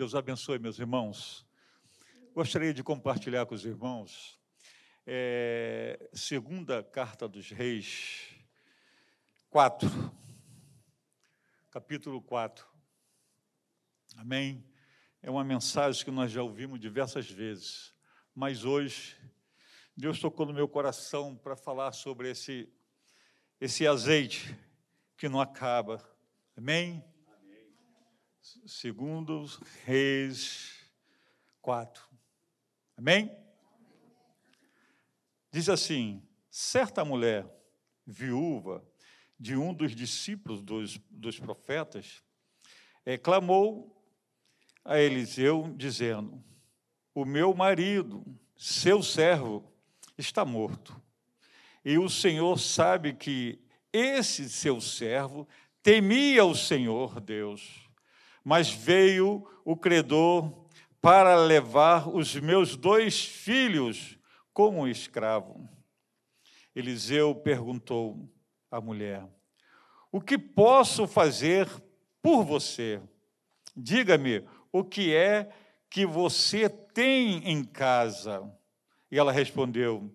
Deus 0.00 0.14
abençoe, 0.14 0.58
meus 0.58 0.78
irmãos. 0.78 1.46
Gostaria 2.32 2.72
de 2.72 2.82
compartilhar 2.82 3.44
com 3.44 3.54
os 3.54 3.66
irmãos 3.66 4.40
é, 5.06 6.08
segunda 6.14 6.82
carta 6.82 7.28
dos 7.28 7.50
reis, 7.50 8.30
4, 9.50 9.86
capítulo 11.70 12.22
4. 12.22 12.66
Amém? 14.16 14.64
É 15.22 15.30
uma 15.30 15.44
mensagem 15.44 16.02
que 16.02 16.10
nós 16.10 16.32
já 16.32 16.42
ouvimos 16.42 16.80
diversas 16.80 17.30
vezes, 17.30 17.94
mas 18.34 18.64
hoje 18.64 19.18
Deus 19.94 20.18
tocou 20.18 20.46
no 20.46 20.54
meu 20.54 20.66
coração 20.66 21.36
para 21.36 21.56
falar 21.56 21.92
sobre 21.92 22.30
esse, 22.30 22.72
esse 23.60 23.86
azeite 23.86 24.58
que 25.18 25.28
não 25.28 25.42
acaba. 25.42 26.02
Amém? 26.56 27.04
Segundo 28.66 29.44
Reis 29.84 30.74
4. 31.62 32.02
Amém? 32.96 33.30
Diz 35.52 35.68
assim: 35.68 36.20
certa 36.50 37.04
mulher, 37.04 37.46
viúva 38.04 38.84
de 39.38 39.56
um 39.56 39.72
dos 39.72 39.94
discípulos 39.94 40.62
dos, 40.62 40.98
dos 41.08 41.38
profetas, 41.38 42.24
é, 43.06 43.16
clamou 43.16 44.04
a 44.84 44.98
Eliseu, 44.98 45.72
dizendo: 45.76 46.42
O 47.14 47.24
meu 47.24 47.54
marido, 47.54 48.24
seu 48.56 49.00
servo, 49.00 49.72
está 50.18 50.44
morto. 50.44 51.00
E 51.84 51.98
o 51.98 52.08
Senhor 52.08 52.58
sabe 52.58 53.14
que 53.14 53.60
esse 53.92 54.50
seu 54.50 54.80
servo 54.80 55.46
temia 55.84 56.44
o 56.44 56.54
Senhor 56.54 57.20
Deus 57.20 57.89
mas 58.50 58.68
veio 58.68 59.46
o 59.64 59.76
credor 59.76 60.66
para 61.00 61.36
levar 61.36 62.08
os 62.08 62.34
meus 62.34 62.74
dois 62.74 63.24
filhos 63.24 64.18
como 64.52 64.88
escravo. 64.88 65.70
Eliseu 66.74 67.32
perguntou 67.32 68.28
à 68.68 68.80
mulher: 68.80 69.24
O 70.10 70.20
que 70.20 70.36
posso 70.36 71.06
fazer 71.06 71.68
por 72.20 72.42
você? 72.42 73.00
Diga-me 73.76 74.44
o 74.72 74.82
que 74.82 75.14
é 75.14 75.48
que 75.88 76.04
você 76.04 76.68
tem 76.68 77.48
em 77.48 77.62
casa. 77.62 78.42
E 79.12 79.16
ela 79.16 79.30
respondeu: 79.30 80.12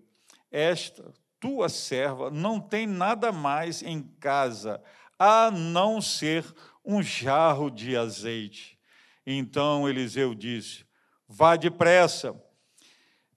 Esta 0.52 1.14
tua 1.40 1.70
serva 1.70 2.30
não 2.30 2.60
tem 2.60 2.86
nada 2.86 3.32
mais 3.32 3.82
em 3.82 4.04
casa 4.20 4.84
a 5.18 5.50
não 5.50 6.02
ser 6.02 6.44
um 6.86 7.02
jarro 7.02 7.70
de 7.70 7.98
azeite. 7.98 8.78
Então 9.26 9.90
Eliseu 9.90 10.36
disse: 10.36 10.86
Vá 11.28 11.56
depressa, 11.56 12.36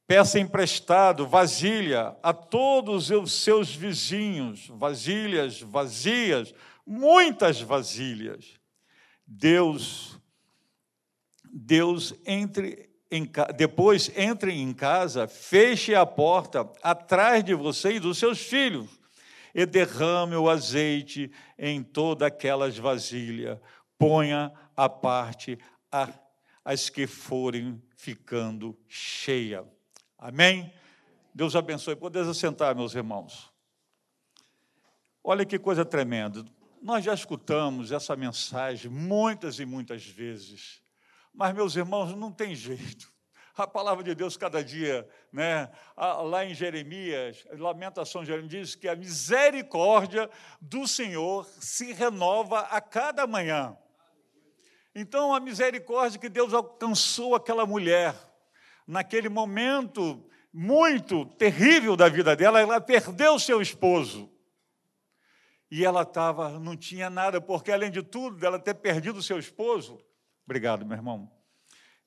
peça 0.07 0.39
emprestado 0.39 1.27
vasilha 1.27 2.17
a 2.23 2.33
todos 2.33 3.11
os 3.11 3.33
seus 3.33 3.75
vizinhos, 3.75 4.67
vasilhas 4.69 5.61
vazias, 5.61 6.55
muitas 6.87 7.61
vasilhas. 7.61 8.59
Deus, 9.27 10.19
Deus 11.45 12.15
entre 12.27 12.89
em, 13.11 13.31
depois 13.57 14.13
entre 14.15 14.53
em 14.53 14.73
casa, 14.75 15.27
feche 15.27 15.95
a 15.95 16.05
porta 16.05 16.71
atrás 16.83 17.43
de 17.43 17.55
você 17.55 17.95
e 17.95 18.01
dos 18.01 18.19
seus 18.19 18.39
filhos 18.39 18.98
e 19.55 19.67
derrame 19.67 20.37
o 20.37 20.49
azeite 20.49 21.31
em 21.59 21.83
todas 21.83 22.27
aquelas 22.27 22.77
vasilhas. 22.77 23.59
Ponha 23.99 24.53
à 24.77 24.89
parte 24.89 25.59
as 26.65 26.89
que 26.89 27.07
forem 27.07 27.83
ficando 27.97 28.79
cheias. 28.87 29.65
Amém? 30.19 30.73
Deus 31.35 31.57
abençoe. 31.57 31.97
Podeis 31.97 32.29
assentar, 32.29 32.75
meus 32.75 32.95
irmãos. 32.95 33.53
Olha 35.23 35.45
que 35.45 35.59
coisa 35.59 35.85
tremenda. 35.85 36.45
Nós 36.81 37.05
já 37.05 37.13
escutamos 37.13 37.91
essa 37.91 38.15
mensagem 38.15 38.91
muitas 38.91 39.59
e 39.59 39.67
muitas 39.67 40.05
vezes, 40.07 40.81
mas, 41.33 41.55
meus 41.55 41.75
irmãos, 41.77 42.15
não 42.15 42.31
tem 42.33 42.55
jeito 42.55 43.13
a 43.65 43.69
palavra 43.69 44.05
de 44.05 44.15
Deus 44.15 44.37
cada 44.37 44.63
dia, 44.63 45.09
né? 45.33 45.71
lá 45.97 46.45
em 46.45 46.55
Jeremias, 46.55 47.47
Lamentação 47.53 48.25
Jeremias, 48.25 48.51
diz 48.51 48.75
que 48.75 48.89
a 48.89 48.97
misericórdia 48.97 50.29
do 50.61 50.87
Senhor 50.87 51.47
se 51.61 51.93
renova 51.93 52.61
a 52.61 52.81
cada 52.81 53.27
manhã. 53.27 53.77
Então, 54.95 55.35
a 55.35 55.41
misericórdia 55.41 56.19
que 56.19 56.29
Deus 56.29 56.53
alcançou 56.53 57.35
aquela 57.35 57.65
mulher, 57.65 58.15
naquele 58.87 59.29
momento 59.29 60.29
muito 60.53 61.25
terrível 61.25 61.97
da 61.97 62.09
vida 62.09 62.35
dela, 62.35 62.61
ela 62.61 62.81
perdeu 62.81 63.39
seu 63.39 63.63
esposo. 63.63 64.31
E 65.71 65.85
ela 65.85 66.03
estava, 66.03 66.59
não 66.59 66.77
tinha 66.77 67.11
nada, 67.11 67.41
porque 67.41 67.71
além 67.71 67.91
de 67.91 68.03
tudo, 68.03 68.37
dela 68.37 68.59
ter 68.59 68.75
perdido 68.75 69.23
seu 69.23 69.39
esposo, 69.39 70.03
obrigado, 70.47 70.85
meu 70.87 70.97
irmão 70.97 71.38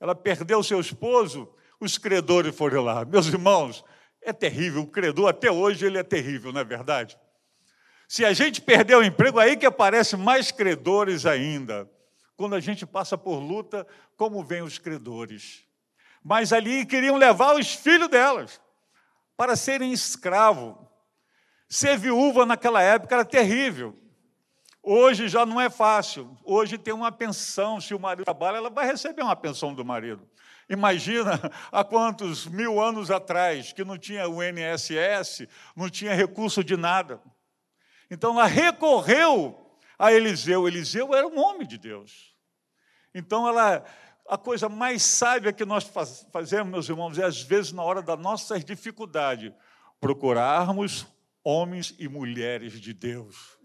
ela 0.01 0.15
perdeu 0.15 0.63
seu 0.63 0.79
esposo, 0.79 1.47
os 1.79 1.99
credores 1.99 2.55
foram 2.55 2.83
lá. 2.83 3.05
Meus 3.05 3.27
irmãos, 3.27 3.85
é 4.19 4.33
terrível, 4.33 4.81
o 4.81 4.87
credor 4.87 5.29
até 5.29 5.51
hoje 5.51 5.85
ele 5.85 5.99
é 5.99 6.03
terrível, 6.03 6.51
não 6.51 6.59
é 6.59 6.63
verdade? 6.63 7.17
Se 8.07 8.25
a 8.25 8.33
gente 8.33 8.59
perder 8.61 8.97
o 8.97 9.03
emprego, 9.03 9.37
aí 9.37 9.55
que 9.55 9.65
aparecem 9.65 10.17
mais 10.17 10.51
credores 10.51 11.27
ainda. 11.27 11.89
Quando 12.35 12.55
a 12.55 12.59
gente 12.59 12.83
passa 12.83 13.15
por 13.15 13.37
luta, 13.37 13.85
como 14.17 14.43
vêm 14.43 14.63
os 14.63 14.79
credores? 14.79 15.63
Mas 16.23 16.51
ali 16.51 16.83
queriam 16.83 17.15
levar 17.15 17.53
os 17.55 17.75
filhos 17.75 18.09
delas 18.09 18.59
para 19.37 19.55
serem 19.55 19.93
escravos. 19.93 20.75
Ser 21.69 21.95
viúva 21.95 22.43
naquela 22.43 22.81
época 22.81 23.15
era 23.15 23.23
terrível. 23.23 24.00
Hoje 24.83 25.27
já 25.27 25.45
não 25.45 25.61
é 25.61 25.69
fácil. 25.69 26.35
Hoje 26.43 26.77
tem 26.77 26.93
uma 26.93 27.11
pensão. 27.11 27.79
Se 27.79 27.93
o 27.93 27.99
marido 27.99 28.25
trabalha, 28.25 28.57
ela 28.57 28.69
vai 28.69 28.87
receber 28.87 29.21
uma 29.21 29.35
pensão 29.35 29.73
do 29.73 29.85
marido. 29.85 30.27
Imagina 30.67 31.39
há 31.71 31.83
quantos 31.83 32.47
mil 32.47 32.81
anos 32.81 33.11
atrás 33.11 33.71
que 33.71 33.83
não 33.83 33.97
tinha 33.97 34.27
o 34.27 34.41
NSS, 34.41 35.47
não 35.75 35.87
tinha 35.89 36.15
recurso 36.15 36.63
de 36.63 36.75
nada. 36.75 37.21
Então 38.09 38.31
ela 38.31 38.47
recorreu 38.47 39.77
a 39.99 40.11
Eliseu. 40.11 40.67
Eliseu 40.67 41.13
era 41.13 41.27
um 41.27 41.39
homem 41.39 41.67
de 41.67 41.77
Deus. 41.77 42.35
Então 43.13 43.47
ela, 43.47 43.83
a 44.27 44.37
coisa 44.37 44.67
mais 44.67 45.03
sábia 45.03 45.53
que 45.53 45.63
nós 45.63 45.83
fazemos, 46.31 46.71
meus 46.71 46.89
irmãos, 46.89 47.19
é 47.19 47.23
às 47.23 47.39
vezes 47.41 47.71
na 47.71 47.83
hora 47.83 48.01
da 48.01 48.17
nossa 48.17 48.59
dificuldade, 48.59 49.53
procurarmos 49.99 51.05
homens 51.43 51.93
e 51.99 52.07
mulheres 52.07 52.81
de 52.81 52.93
Deus 52.93 53.60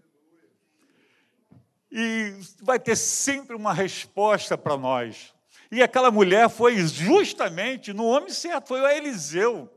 e 1.90 2.34
vai 2.60 2.78
ter 2.78 2.96
sempre 2.96 3.54
uma 3.54 3.72
resposta 3.72 4.56
para 4.56 4.76
nós. 4.76 5.34
E 5.70 5.82
aquela 5.82 6.10
mulher 6.10 6.48
foi 6.48 6.76
justamente 6.86 7.92
no 7.92 8.04
homem 8.04 8.30
certo, 8.30 8.68
foi 8.68 8.80
o 8.80 8.88
Eliseu. 8.88 9.70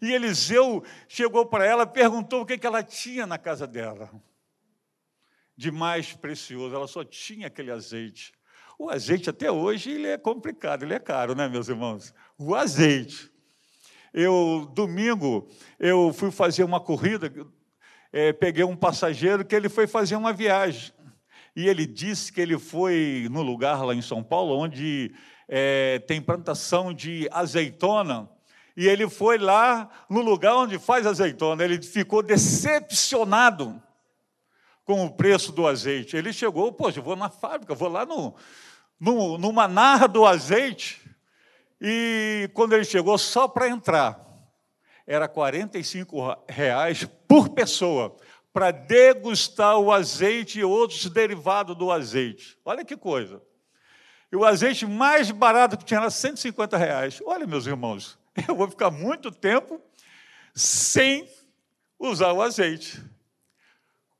E 0.00 0.12
Eliseu 0.12 0.84
chegou 1.08 1.46
para 1.46 1.64
ela, 1.64 1.86
perguntou 1.86 2.42
o 2.42 2.46
que, 2.46 2.58
que 2.58 2.66
ela 2.66 2.82
tinha 2.82 3.26
na 3.26 3.38
casa 3.38 3.66
dela. 3.66 4.10
De 5.56 5.70
mais 5.70 6.12
precioso, 6.12 6.74
ela 6.74 6.86
só 6.86 7.02
tinha 7.02 7.46
aquele 7.46 7.70
azeite. 7.70 8.32
O 8.78 8.90
azeite 8.90 9.30
até 9.30 9.50
hoje 9.50 9.90
ele 9.90 10.08
é 10.08 10.18
complicado, 10.18 10.82
ele 10.82 10.92
é 10.92 10.98
caro, 10.98 11.34
né, 11.34 11.48
meus 11.48 11.68
irmãos? 11.68 12.12
O 12.36 12.54
azeite. 12.54 13.32
Eu 14.12 14.70
domingo 14.74 15.48
eu 15.78 16.12
fui 16.12 16.30
fazer 16.30 16.64
uma 16.64 16.80
corrida, 16.80 17.32
é, 18.12 18.32
peguei 18.32 18.64
um 18.64 18.76
passageiro 18.76 19.44
que 19.44 19.54
ele 19.54 19.68
foi 19.68 19.86
fazer 19.86 20.16
uma 20.16 20.32
viagem 20.32 20.92
e 21.56 21.66
ele 21.66 21.86
disse 21.86 22.30
que 22.30 22.38
ele 22.38 22.58
foi 22.58 23.28
no 23.30 23.40
lugar 23.40 23.82
lá 23.82 23.94
em 23.94 24.02
São 24.02 24.22
Paulo 24.22 24.58
onde 24.58 25.14
é, 25.48 25.98
tem 26.00 26.20
plantação 26.20 26.92
de 26.92 27.26
azeitona. 27.32 28.28
E 28.76 28.86
ele 28.86 29.08
foi 29.08 29.38
lá 29.38 29.88
no 30.10 30.20
lugar 30.20 30.54
onde 30.54 30.78
faz 30.78 31.06
azeitona. 31.06 31.64
Ele 31.64 31.80
ficou 31.80 32.22
decepcionado 32.22 33.82
com 34.84 35.06
o 35.06 35.10
preço 35.10 35.50
do 35.50 35.66
azeite. 35.66 36.14
Ele 36.14 36.30
chegou, 36.30 36.70
poxa, 36.72 37.00
vou 37.00 37.16
na 37.16 37.30
fábrica, 37.30 37.74
vou 37.74 37.88
lá 37.88 38.04
no, 38.04 38.34
no, 39.00 39.38
numa 39.38 39.66
narra 39.66 40.06
do 40.06 40.26
azeite. 40.26 41.00
E 41.80 42.50
quando 42.52 42.74
ele 42.74 42.84
chegou, 42.84 43.16
só 43.16 43.48
para 43.48 43.66
entrar, 43.66 44.20
era 45.06 45.26
45 45.26 46.44
reais 46.46 47.08
por 47.26 47.48
pessoa 47.48 48.14
para 48.56 48.70
degustar 48.70 49.78
o 49.78 49.92
azeite 49.92 50.60
e 50.60 50.64
outros 50.64 51.10
derivados 51.10 51.76
do 51.76 51.92
azeite. 51.92 52.58
Olha 52.64 52.86
que 52.86 52.96
coisa. 52.96 53.42
E 54.32 54.36
o 54.36 54.46
azeite 54.46 54.86
mais 54.86 55.30
barato 55.30 55.76
que 55.76 55.84
tinha 55.84 56.00
era 56.00 56.08
150 56.08 56.74
reais. 56.78 57.20
Olha, 57.26 57.46
meus 57.46 57.66
irmãos, 57.66 58.18
eu 58.48 58.56
vou 58.56 58.66
ficar 58.66 58.90
muito 58.90 59.30
tempo 59.30 59.78
sem 60.54 61.28
usar 61.98 62.32
o 62.32 62.40
azeite. 62.40 62.98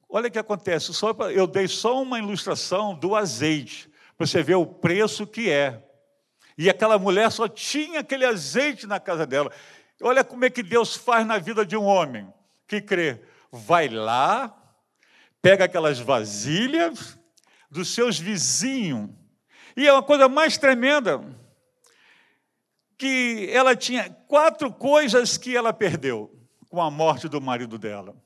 Olha 0.06 0.28
o 0.28 0.30
que 0.30 0.38
acontece. 0.38 0.92
Só 0.92 1.12
eu 1.30 1.46
dei 1.46 1.66
só 1.66 2.02
uma 2.02 2.18
ilustração 2.18 2.94
do 2.94 3.16
azeite, 3.16 3.90
para 4.18 4.26
você 4.26 4.42
ver 4.42 4.56
o 4.56 4.66
preço 4.66 5.26
que 5.26 5.50
é. 5.50 5.82
E 6.58 6.68
aquela 6.68 6.98
mulher 6.98 7.32
só 7.32 7.48
tinha 7.48 8.00
aquele 8.00 8.26
azeite 8.26 8.86
na 8.86 9.00
casa 9.00 9.26
dela. 9.26 9.50
Olha 10.02 10.22
como 10.22 10.44
é 10.44 10.50
que 10.50 10.62
Deus 10.62 10.94
faz 10.94 11.26
na 11.26 11.38
vida 11.38 11.64
de 11.64 11.74
um 11.74 11.84
homem 11.84 12.30
que 12.68 12.82
crê. 12.82 13.18
Vai 13.50 13.88
lá, 13.88 14.54
pega 15.40 15.64
aquelas 15.64 15.98
vasilhas 15.98 17.18
dos 17.70 17.88
seus 17.94 18.18
vizinhos. 18.18 19.10
E 19.76 19.86
é 19.86 19.92
uma 19.92 20.02
coisa 20.02 20.28
mais 20.28 20.56
tremenda 20.56 21.22
que 22.98 23.48
ela 23.52 23.76
tinha 23.76 24.10
quatro 24.26 24.72
coisas 24.72 25.36
que 25.36 25.54
ela 25.54 25.72
perdeu 25.72 26.32
com 26.68 26.80
a 26.80 26.90
morte 26.90 27.28
do 27.28 27.40
marido 27.40 27.78
dela. 27.78 28.16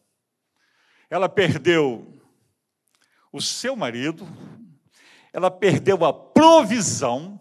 Ela 1.08 1.28
perdeu 1.28 2.20
o 3.32 3.40
seu 3.40 3.75
marido, 3.75 4.26
ela 5.32 5.50
perdeu 5.50 6.05
a 6.05 6.12
provisão 6.12 7.38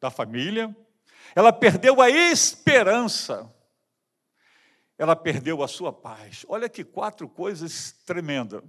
da 0.00 0.10
família, 0.10 0.74
ela 1.34 1.52
perdeu 1.52 2.00
a 2.00 2.08
esperança, 2.08 3.52
ela 5.00 5.16
perdeu 5.16 5.62
a 5.62 5.66
sua 5.66 5.90
paz. 5.90 6.44
Olha 6.46 6.68
que 6.68 6.84
quatro 6.84 7.26
coisas 7.26 7.92
tremendas. 8.04 8.62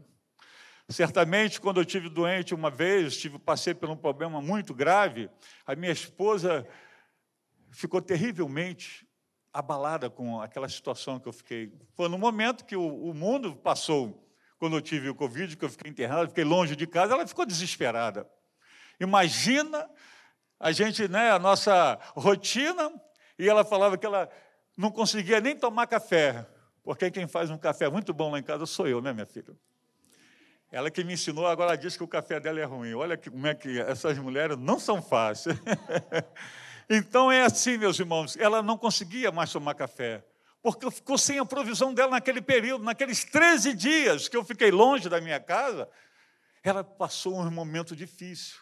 Certamente, 0.88 1.60
quando 1.60 1.82
eu 1.82 1.86
tive 1.86 2.08
doente 2.08 2.56
uma 2.56 2.72
vez, 2.72 3.18
tive, 3.18 3.38
passei 3.38 3.74
por 3.74 3.90
um 3.90 3.98
problema 3.98 4.42
muito 4.42 4.74
grave, 4.74 5.30
a 5.66 5.76
minha 5.76 5.92
esposa 5.92 6.66
ficou 7.70 8.02
terrivelmente 8.02 9.06
abalada 9.52 10.10
com 10.10 10.40
aquela 10.40 10.70
situação 10.70 11.20
que 11.20 11.28
eu 11.28 11.34
fiquei. 11.34 11.74
Foi 11.98 12.08
no 12.08 12.18
momento 12.18 12.64
que 12.64 12.78
o, 12.78 13.10
o 13.10 13.14
mundo 13.14 13.54
passou, 13.54 14.26
quando 14.58 14.78
eu 14.78 14.82
tive 14.82 15.10
o 15.10 15.16
Covid, 15.16 15.58
que 15.58 15.66
eu 15.66 15.70
fiquei 15.70 15.92
internado, 15.92 16.30
fiquei 16.30 16.46
longe 16.46 16.78
de 16.78 16.88
casa, 16.88 17.14
ela 17.14 17.28
ficou 17.28 17.46
desesperada. 17.46 18.26
Imagina 19.02 19.86
a 20.58 20.72
gente, 20.72 21.10
né, 21.10 21.30
a 21.30 21.40
nossa 21.40 22.00
rotina, 22.16 22.90
e 23.38 23.50
ela 23.50 23.66
falava 23.66 23.98
que 23.98 24.06
ela 24.06 24.30
não 24.78 24.92
conseguia 24.92 25.40
nem 25.40 25.56
tomar 25.56 25.88
café, 25.88 26.48
porque 26.84 27.12
quem 27.12 27.28
faz 27.28 27.50
um 27.50 27.58
café 27.58 27.90
muito 27.90 28.14
bom 28.14 28.32
lá 28.32 28.40
em 28.40 28.44
casa 28.44 28.66
sou 28.66 28.88
eu, 28.88 29.02
né, 29.02 29.14
minha 29.14 29.26
filha? 29.26 29.56
Ela 30.72 30.90
que 30.90 31.04
me 31.04 31.14
ensinou, 31.14 31.46
agora 31.46 31.76
diz 31.76 31.98
que 31.98 32.04
o 32.04 32.08
café 32.08 32.40
dela 32.40 32.60
é 32.60 32.64
ruim. 32.64 32.94
Olha 32.94 33.18
que, 33.18 33.30
como 33.30 33.46
é 33.46 33.54
que 33.54 33.80
essas 33.82 34.18
mulheres 34.18 34.58
não 34.58 34.80
são 34.80 35.02
fáceis. 35.02 35.58
então 36.90 37.30
é 37.30 37.44
assim, 37.44 37.78
meus 37.78 38.00
irmãos, 38.00 38.38
ela 38.38 38.64
não 38.64 38.78
conseguia 38.78 39.32
mais 39.34 39.52
tomar 39.52 39.74
café, 39.74 40.24
porque 40.64 40.90
ficou 40.90 41.18
sem 41.18 41.40
a 41.40 41.46
provisão 41.46 41.94
dela 41.94 42.12
naquele 42.12 42.42
período, 42.42 42.86
naqueles 42.86 43.26
13 43.26 43.74
dias 43.74 44.30
que 44.30 44.38
eu 44.38 44.46
fiquei 44.46 44.72
longe 44.72 45.10
da 45.10 45.20
minha 45.20 45.42
casa, 45.42 45.90
ela 46.64 46.86
passou 46.86 47.38
um 47.38 47.52
momento 47.52 47.94
difícil. 47.94 48.58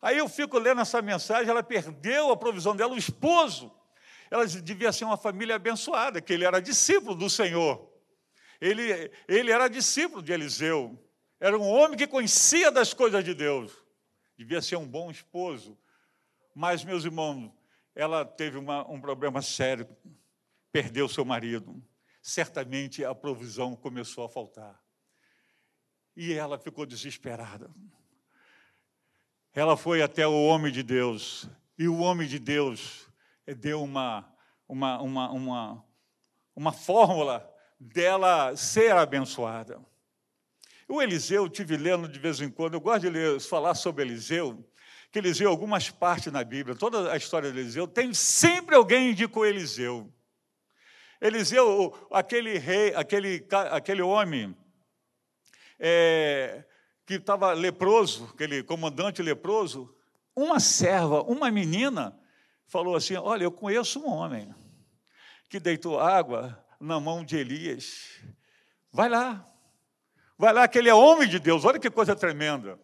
Aí 0.00 0.16
eu 0.16 0.28
fico 0.28 0.58
lendo 0.58 0.80
essa 0.80 1.02
mensagem, 1.02 1.50
ela 1.50 1.62
perdeu 1.62 2.30
a 2.30 2.36
provisão 2.36 2.74
dela, 2.74 2.94
o 2.94 2.98
esposo. 2.98 3.70
Ela 4.30 4.46
devia 4.46 4.92
ser 4.92 5.04
uma 5.04 5.16
família 5.16 5.56
abençoada, 5.56 6.20
que 6.20 6.32
ele 6.32 6.44
era 6.44 6.60
discípulo 6.60 7.14
do 7.14 7.28
Senhor. 7.28 7.90
Ele, 8.60 9.10
ele 9.28 9.50
era 9.50 9.68
discípulo 9.68 10.22
de 10.22 10.32
Eliseu. 10.32 10.98
Era 11.38 11.58
um 11.58 11.68
homem 11.68 11.98
que 11.98 12.06
conhecia 12.06 12.70
das 12.70 12.94
coisas 12.94 13.22
de 13.24 13.34
Deus. 13.34 13.72
Devia 14.36 14.62
ser 14.62 14.76
um 14.76 14.86
bom 14.86 15.10
esposo. 15.10 15.78
Mas, 16.54 16.84
meus 16.84 17.04
irmãos, 17.04 17.52
ela 17.94 18.24
teve 18.24 18.56
uma, 18.56 18.88
um 18.90 19.00
problema 19.00 19.42
sério. 19.42 19.86
Perdeu 20.72 21.08
seu 21.08 21.24
marido. 21.24 21.82
Certamente 22.22 23.04
a 23.04 23.14
provisão 23.14 23.76
começou 23.76 24.24
a 24.24 24.28
faltar. 24.28 24.82
E 26.16 26.32
ela 26.32 26.58
ficou 26.58 26.86
desesperada. 26.86 27.70
Ela 29.52 29.76
foi 29.76 30.02
até 30.02 30.26
o 30.26 30.46
homem 30.46 30.72
de 30.72 30.82
Deus. 30.82 31.48
E 31.78 31.86
o 31.86 31.98
homem 31.98 32.26
de 32.26 32.38
Deus 32.38 33.03
deu 33.52 33.82
uma, 33.82 34.32
uma, 34.68 35.02
uma, 35.02 35.30
uma, 35.30 35.84
uma 36.54 36.72
fórmula 36.72 37.50
dela 37.78 38.56
ser 38.56 38.92
abençoada. 38.92 39.80
O 40.88 41.02
Eliseu, 41.02 41.48
tive 41.48 41.76
lendo 41.76 42.08
de 42.08 42.18
vez 42.18 42.40
em 42.40 42.50
quando, 42.50 42.74
eu 42.74 42.80
gosto 42.80 43.02
de 43.02 43.10
ler, 43.10 43.40
falar 43.40 43.74
sobre 43.74 44.04
Eliseu, 44.04 44.64
que 45.10 45.18
Eliseu, 45.18 45.48
algumas 45.48 45.90
partes 45.90 46.32
na 46.32 46.44
Bíblia, 46.44 46.76
toda 46.76 47.12
a 47.12 47.16
história 47.16 47.50
de 47.50 47.58
Eliseu, 47.58 47.86
tem 47.86 48.12
sempre 48.12 48.74
alguém 48.74 49.10
indicou 49.10 49.46
Eliseu. 49.46 50.12
Eliseu, 51.20 52.06
aquele 52.10 52.58
rei, 52.58 52.94
aquele, 52.94 53.46
aquele 53.70 54.02
homem 54.02 54.54
é, 55.78 56.64
que 57.06 57.14
estava 57.14 57.52
leproso, 57.52 58.30
aquele 58.34 58.62
comandante 58.62 59.22
leproso, 59.22 59.94
uma 60.36 60.58
serva, 60.60 61.22
uma 61.22 61.50
menina, 61.50 62.18
falou 62.66 62.96
assim: 62.96 63.16
Olha, 63.16 63.44
eu 63.44 63.52
conheço 63.52 64.00
um 64.00 64.08
homem 64.08 64.54
que 65.48 65.60
deitou 65.60 66.00
água 66.00 66.64
na 66.80 66.98
mão 66.98 67.24
de 67.24 67.36
Elias. 67.36 68.20
Vai 68.92 69.08
lá, 69.08 69.46
Vai 70.36 70.52
lá 70.52 70.66
que 70.66 70.78
ele 70.78 70.88
é 70.88 70.94
homem 70.94 71.28
de 71.28 71.38
Deus, 71.38 71.64
olha 71.64 71.78
que 71.78 71.90
coisa 71.90 72.16
tremenda. 72.16 72.78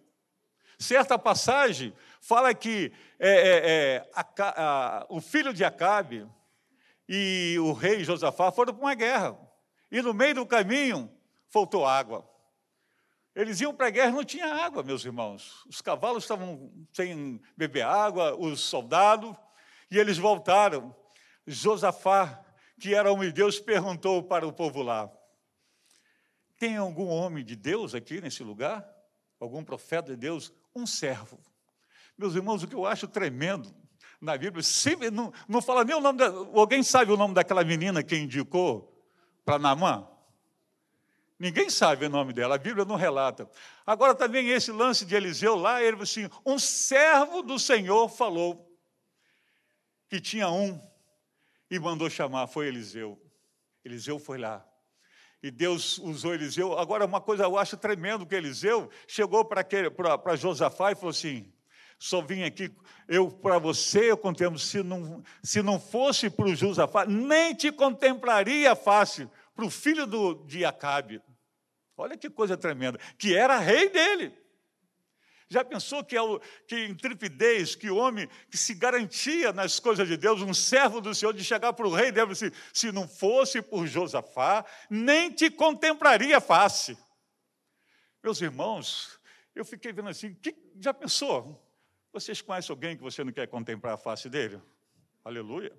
Certa 0.79 1.19
passagem 1.19 1.93
fala 2.21 2.55
que 2.55 2.93
é, 3.19 3.29
é, 3.29 3.71
é, 3.71 4.11
a, 4.15 4.25
a, 4.39 5.07
o 5.09 5.21
filho 5.21 5.53
de 5.53 5.65
Acabe 5.65 6.27
e 7.09 7.57
o 7.59 7.73
rei 7.73 8.05
Josafá 8.05 8.53
foram 8.53 8.73
para 8.73 8.83
uma 8.83 8.95
guerra. 8.95 9.37
E 9.91 10.01
no 10.01 10.15
meio 10.15 10.37
do 10.37 10.47
caminho 10.47 11.13
faltou 11.49 11.85
água. 11.85 12.27
Eles 13.35 13.61
iam 13.61 13.75
para 13.75 13.89
a 13.89 13.91
guerra, 13.91 14.13
não 14.13 14.25
tinha 14.25 14.47
água, 14.47 14.83
meus 14.83 15.05
irmãos. 15.05 15.65
Os 15.69 15.83
cavalos 15.83 16.25
estavam 16.25 16.73
sem 16.93 17.41
beber 17.57 17.83
água, 17.83 18.37
os 18.37 18.61
soldados, 18.61 19.37
e 19.91 19.99
eles 19.99 20.19
voltaram. 20.19 20.95
Josafá, 21.47 22.45
que 22.79 22.95
era 22.95 23.11
homem 23.11 23.29
de 23.29 23.35
Deus, 23.35 23.59
perguntou 23.59 24.23
para 24.23 24.47
o 24.47 24.53
povo 24.53 24.83
lá: 24.83 25.11
tem 26.59 26.77
algum 26.77 27.09
homem 27.09 27.45
de 27.45 27.57
Deus 27.57 27.95
aqui 27.95 28.21
nesse 28.21 28.45
lugar? 28.45 28.87
Algum 29.41 29.65
profeta 29.65 30.11
de 30.11 30.17
Deus? 30.17 30.53
Um 30.75 30.87
servo. 30.87 31.41
Meus 32.17 32.35
irmãos, 32.35 32.63
o 32.63 32.69
que 32.69 32.75
eu 32.75 32.85
acho 32.85 33.09
tremendo 33.09 33.75
na 34.21 34.37
Bíblia, 34.37 34.63
sempre, 34.63 35.11
não, 35.11 35.33
não 35.49 35.63
fala 35.63 35.83
nem 35.83 35.97
o 35.97 36.01
nome. 36.01 36.19
Da, 36.19 36.27
alguém 36.27 36.83
sabe 36.83 37.11
o 37.11 37.17
nome 37.17 37.33
daquela 37.33 37.65
menina 37.65 38.03
que 38.03 38.15
indicou 38.15 39.03
para 39.43 39.59
Namã? 39.59 40.07
Ninguém 41.39 41.71
sabe 41.71 42.05
o 42.05 42.11
nome 42.11 42.35
dela, 42.35 42.57
a 42.57 42.59
Bíblia 42.59 42.85
não 42.85 42.97
relata. 42.97 43.49
Agora 43.87 44.15
também 44.15 44.51
esse 44.51 44.71
lance 44.71 45.07
de 45.07 45.15
Eliseu 45.15 45.57
lá, 45.57 45.83
ele 45.83 46.03
assim, 46.03 46.29
um 46.45 46.59
servo 46.59 47.41
do 47.41 47.59
Senhor 47.59 48.11
falou 48.11 48.70
que 50.11 50.21
tinha 50.21 50.51
um 50.51 50.79
e 51.71 51.79
mandou 51.79 52.11
chamar, 52.11 52.47
foi 52.49 52.67
Eliseu. 52.67 53.19
Eliseu 53.83 54.19
foi 54.19 54.37
lá 54.37 54.67
e 55.43 55.51
Deus 55.51 55.99
usou 55.99 56.35
Eliseu. 56.35 56.79
Agora, 56.79 57.07
uma 57.07 57.21
coisa 57.21 57.45
eu 57.45 57.57
acho 57.57 57.77
tremendo 57.77 58.27
que 58.27 58.35
Eliseu 58.35 58.91
chegou 59.07 59.45
para 59.45 60.37
Josafá 60.37 60.93
e 60.93 60.95
falou 60.95 61.11
assim: 61.11 61.51
só 61.99 62.21
vim 62.21 62.43
aqui, 62.43 62.71
eu 63.09 63.31
para 63.31 63.59
você 63.59 64.11
eu 64.11 64.17
contemplo, 64.17 64.59
se 64.59 64.83
não, 64.83 65.23
se 65.43 65.63
não 65.63 65.81
fosse 65.81 66.29
para 66.29 66.47
o 66.47 66.55
Josafá, 66.55 67.07
nem 67.07 67.55
te 67.55 67.73
contemplaria 67.73 68.75
fácil 68.77 69.31
para 69.55 69.65
o 69.65 69.71
filho 69.71 70.07
do, 70.07 70.35
de 70.45 70.65
Acabe. 70.65 71.23
Olha 71.97 72.17
que 72.17 72.31
coisa 72.31 72.57
tremenda, 72.57 72.99
que 73.19 73.35
era 73.35 73.59
rei 73.59 73.89
dele. 73.89 74.35
Já 75.53 75.65
pensou 75.65 76.05
que, 76.05 76.17
é 76.17 76.23
o, 76.23 76.39
que 76.65 76.87
intrepidez, 76.87 77.75
que 77.75 77.91
homem 77.91 78.29
que 78.49 78.57
se 78.57 78.73
garantia 78.73 79.53
nas 79.53 79.81
coisas 79.81 80.07
de 80.07 80.17
Deus, 80.17 80.41
um 80.43 80.55
servo 80.55 81.01
do 81.01 81.13
Senhor, 81.13 81.35
de 81.35 81.43
chegar 81.43 81.73
para 81.73 81.89
o 81.89 81.93
rei 81.93 82.13
dele 82.13 82.31
assim, 82.31 82.53
se 82.73 82.93
não 82.93 83.09
fosse 83.09 83.61
por 83.61 83.85
Josafá, 83.85 84.65
nem 84.89 85.29
te 85.33 85.51
contemplaria 85.51 86.41
face. 86.41 86.97
Meus 88.23 88.41
irmãos, 88.41 89.19
eu 89.53 89.65
fiquei 89.65 89.93
vendo 89.93 90.09
assim, 90.09 90.33
que, 90.35 90.55
já 90.79 90.95
pensou? 90.95 91.61
Vocês 92.13 92.41
conhecem 92.41 92.73
alguém 92.73 92.97
que 92.97 93.03
você 93.03 93.25
não 93.25 93.33
quer 93.33 93.49
contemplar 93.49 93.95
a 93.95 93.99
face 93.99 94.31
dele? 94.31 94.63
Aleluia. 95.25 95.77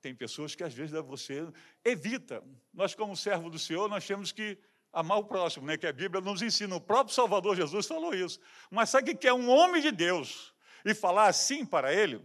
Tem 0.00 0.14
pessoas 0.14 0.54
que 0.54 0.62
às 0.62 0.72
vezes 0.72 0.92
você 1.02 1.52
evita. 1.84 2.44
Nós, 2.72 2.94
como 2.94 3.16
servo 3.16 3.50
do 3.50 3.58
Senhor, 3.58 3.88
nós 3.88 4.06
temos 4.06 4.30
que 4.30 4.56
amar 4.98 5.18
o 5.18 5.24
próximo, 5.24 5.64
né? 5.64 5.76
que 5.76 5.86
a 5.86 5.92
Bíblia 5.92 6.20
nos 6.20 6.42
ensina. 6.42 6.74
O 6.74 6.80
próprio 6.80 7.14
Salvador 7.14 7.54
Jesus 7.56 7.86
falou 7.86 8.12
isso. 8.14 8.40
Mas 8.70 8.90
sabe 8.90 9.12
o 9.12 9.16
que 9.16 9.28
é 9.28 9.32
um 9.32 9.48
homem 9.48 9.80
de 9.80 9.92
Deus 9.92 10.52
e 10.84 10.92
falar 10.92 11.28
assim 11.28 11.64
para 11.64 11.94
ele? 11.94 12.20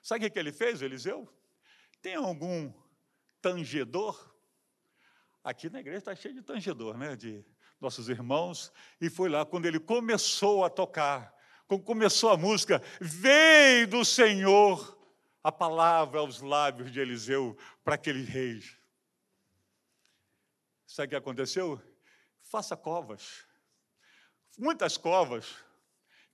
Sabe 0.00 0.26
o 0.26 0.30
que 0.30 0.38
ele 0.38 0.52
fez, 0.52 0.80
Eliseu? 0.80 1.28
Tem 2.00 2.14
algum 2.14 2.72
tangedor? 3.40 4.32
Aqui 5.42 5.68
na 5.68 5.80
igreja 5.80 5.98
está 5.98 6.14
cheio 6.14 6.34
de 6.34 6.42
tangedor, 6.42 6.96
né? 6.96 7.16
De 7.16 7.44
nossos 7.80 8.08
irmãos. 8.08 8.72
E 9.00 9.10
foi 9.10 9.28
lá 9.28 9.44
quando 9.44 9.66
ele 9.66 9.80
começou 9.80 10.64
a 10.64 10.70
tocar, 10.70 11.34
quando 11.66 11.82
começou 11.82 12.30
a 12.30 12.36
música, 12.36 12.80
veio 13.00 13.88
do 13.88 14.04
Senhor 14.04 14.98
a 15.42 15.50
palavra 15.50 16.20
aos 16.20 16.40
lábios 16.40 16.92
de 16.92 17.00
Eliseu 17.00 17.56
para 17.82 17.96
aquele 17.96 18.22
rei. 18.22 18.62
Sabe 20.94 21.06
o 21.06 21.08
que 21.10 21.16
aconteceu? 21.16 21.80
Faça 22.42 22.76
covas. 22.76 23.44
Muitas 24.58 24.96
covas, 24.96 25.46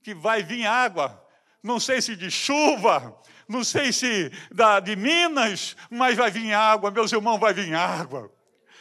que 0.03 0.15
vai 0.15 0.43
vir 0.43 0.67
água 0.67 1.25
não 1.63 1.81
sei 1.81 2.01
se 2.01 2.15
de 2.15 2.31
chuva, 2.31 3.21
não 3.49 3.65
sei 3.65 3.93
se 3.93 4.31
da, 4.51 4.79
de 4.81 4.95
Minas, 4.95 5.77
mas 5.91 6.17
vai 6.17 6.31
vir 6.31 6.53
água, 6.53 6.91
meus 6.91 7.13
irmãos, 7.13 7.39
vai 7.39 7.53
vir 7.53 7.75
água. 7.75 8.33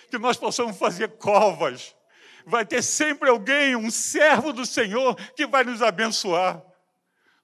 Que 0.10 0.18
nós 0.18 0.38
possamos 0.38 0.78
fazer 0.78 1.18
covas. 1.18 1.96
Vai 2.46 2.66
ter 2.66 2.82
sempre 2.82 3.30
alguém, 3.30 3.76
um 3.76 3.92
servo 3.92 4.54
do 4.54 4.66
Senhor, 4.66 5.16
que 5.36 5.46
vai 5.46 5.64
nos 5.64 5.82
abençoar. 5.82 6.64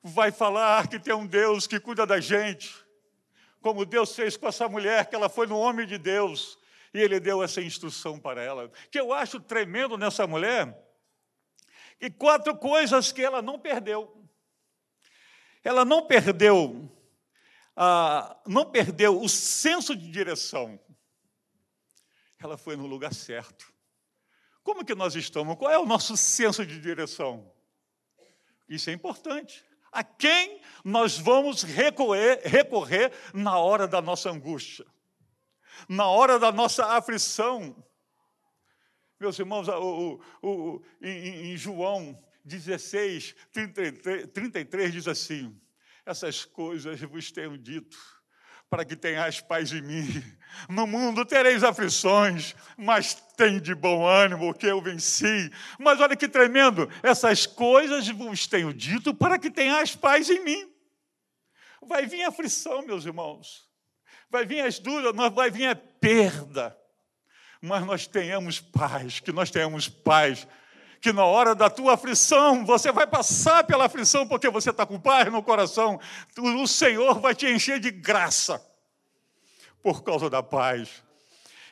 Vai 0.01 0.31
falar 0.31 0.87
que 0.87 0.99
tem 0.99 1.13
um 1.13 1.25
Deus 1.25 1.67
que 1.67 1.79
cuida 1.79 2.05
da 2.05 2.19
gente. 2.19 2.73
Como 3.59 3.85
Deus 3.85 4.15
fez 4.15 4.37
com 4.37 4.47
essa 4.47 4.69
mulher, 4.69 5.07
que 5.07 5.15
ela 5.15 5.27
foi 5.27 5.47
no 5.47 5.57
homem 5.57 5.85
de 5.87 5.97
Deus. 5.97 6.57
E 6.93 6.99
ele 6.99 7.19
deu 7.19 7.41
essa 7.41 7.61
instrução 7.61 8.19
para 8.19 8.41
ela. 8.41 8.69
Que 8.91 8.99
eu 8.99 9.11
acho 9.11 9.39
tremendo 9.39 9.97
nessa 9.97 10.27
mulher, 10.27 10.77
que 11.99 12.09
quatro 12.09 12.55
coisas 12.55 13.11
que 13.11 13.21
ela 13.21 13.41
não 13.41 13.57
perdeu. 13.59 14.23
Ela 15.63 15.85
não 15.85 16.05
perdeu, 16.05 16.91
ah, 17.75 18.37
não 18.45 18.69
perdeu 18.69 19.19
o 19.21 19.29
senso 19.29 19.95
de 19.95 20.11
direção. 20.11 20.79
Ela 22.37 22.57
foi 22.57 22.75
no 22.75 22.85
lugar 22.85 23.13
certo. 23.13 23.73
Como 24.61 24.85
que 24.85 24.93
nós 24.93 25.15
estamos? 25.15 25.57
Qual 25.57 25.71
é 25.71 25.79
o 25.79 25.85
nosso 25.85 26.15
senso 26.17 26.65
de 26.65 26.79
direção? 26.79 27.51
Isso 28.67 28.89
é 28.89 28.93
importante. 28.93 29.63
A 29.91 30.03
quem 30.03 30.61
nós 30.83 31.17
vamos 31.17 31.63
recorrer, 31.63 32.41
recorrer 32.43 33.11
na 33.33 33.57
hora 33.57 33.87
da 33.87 34.01
nossa 34.01 34.29
angústia, 34.29 34.85
na 35.87 36.07
hora 36.07 36.39
da 36.39 36.51
nossa 36.51 36.85
aflição? 36.85 37.75
Meus 39.19 39.39
irmãos, 39.39 39.67
o, 39.67 40.19
o, 40.41 40.49
o, 40.49 40.81
em, 41.01 41.53
em 41.53 41.57
João 41.57 42.21
16, 42.43 43.35
33, 43.51 44.27
33 44.33 44.91
diz 44.91 45.07
assim: 45.07 45.55
Essas 46.05 46.43
coisas 46.43 46.99
vos 47.01 47.31
tenho 47.31 47.57
dito, 47.57 47.97
para 48.69 48.83
que 48.83 48.95
tenhais 48.95 49.39
paz 49.39 49.71
em 49.71 49.81
mim. 49.81 50.05
No 50.69 50.85
mundo 50.85 51.25
tereis 51.25 51.63
aflições, 51.63 52.55
mas 52.77 53.15
tem 53.35 53.59
de 53.59 53.73
bom 53.73 54.05
ânimo, 54.05 54.53
que 54.53 54.67
eu 54.67 54.81
venci. 54.81 55.49
Mas 55.79 55.99
olha 55.99 56.15
que 56.15 56.27
tremendo, 56.27 56.87
essas 57.01 57.47
coisas 57.47 58.07
vos 58.09 58.45
tenho 58.45 58.73
dito 58.73 59.13
para 59.13 59.39
que 59.39 59.49
tenhais 59.49 59.95
paz 59.95 60.29
em 60.29 60.43
mim. 60.43 60.71
Vai 61.81 62.05
vir 62.05 62.23
aflição, 62.23 62.85
meus 62.85 63.05
irmãos. 63.05 63.67
Vai 64.29 64.45
vir 64.45 64.61
as 64.61 64.79
dúvidas, 64.79 65.13
vai 65.33 65.49
vir 65.49 65.67
a 65.67 65.75
perda. 65.75 66.77
Mas 67.61 67.85
nós 67.85 68.07
tenhamos 68.07 68.59
paz, 68.59 69.19
que 69.19 69.31
nós 69.31 69.49
tenhamos 69.49 69.87
paz, 69.87 70.47
que 70.99 71.13
na 71.13 71.25
hora 71.25 71.53
da 71.53 71.69
tua 71.69 71.93
aflição, 71.93 72.65
você 72.65 72.91
vai 72.91 73.05
passar 73.05 73.63
pela 73.63 73.85
aflição 73.85 74.27
porque 74.27 74.49
você 74.49 74.69
está 74.69 74.85
com 74.85 74.99
paz 74.99 75.31
no 75.31 75.43
coração, 75.43 75.99
o 76.37 76.67
Senhor 76.67 77.19
vai 77.19 77.35
te 77.35 77.45
encher 77.45 77.79
de 77.79 77.91
graça 77.91 78.65
por 79.81 80.03
causa 80.03 80.29
da 80.29 80.41
paz. 80.41 81.03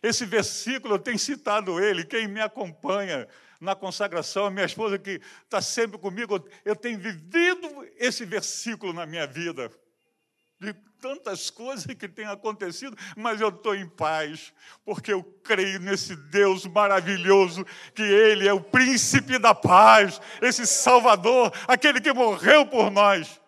Esse 0.04 0.26
versículo, 0.26 0.96
eu 0.96 1.00
tenho 1.00 1.18
citado 1.18 1.80
ele, 1.80 2.04
quem 2.04 2.28
me 2.28 2.42
acompanha 2.42 3.28
na 3.60 3.76
consagração, 3.76 4.46
a 4.48 4.52
minha 4.52 4.66
esposa 4.66 4.98
que 4.98 5.22
está 5.44 5.62
sempre 5.62 5.98
comigo, 5.98 6.44
eu 6.66 6.76
tenho 6.76 7.00
vivido 7.00 7.88
esse 7.98 8.26
versículo 8.26 8.92
na 8.92 9.06
minha 9.06 9.28
vida 9.28 9.72
de 10.62 10.74
tantas 11.02 11.50
coisas 11.50 11.86
que 11.96 12.08
têm 12.08 12.26
acontecido, 12.26 12.96
mas 13.18 13.42
eu 13.42 13.50
estou 13.50 13.76
em 13.76 13.90
paz, 13.90 14.54
porque 14.86 15.12
eu 15.12 15.24
creio 15.44 15.80
nesse 15.80 16.16
Deus 16.16 16.68
maravilhoso, 16.68 17.66
que 17.96 18.04
Ele 18.04 18.48
é 18.48 18.54
o 18.54 18.62
príncipe 18.62 19.40
da 19.40 19.56
paz, 19.56 20.22
esse 20.40 20.68
Salvador, 20.68 21.52
aquele 21.68 22.00
que 22.00 22.14
morreu 22.14 22.68
por 22.68 22.92
nós. 22.92 23.42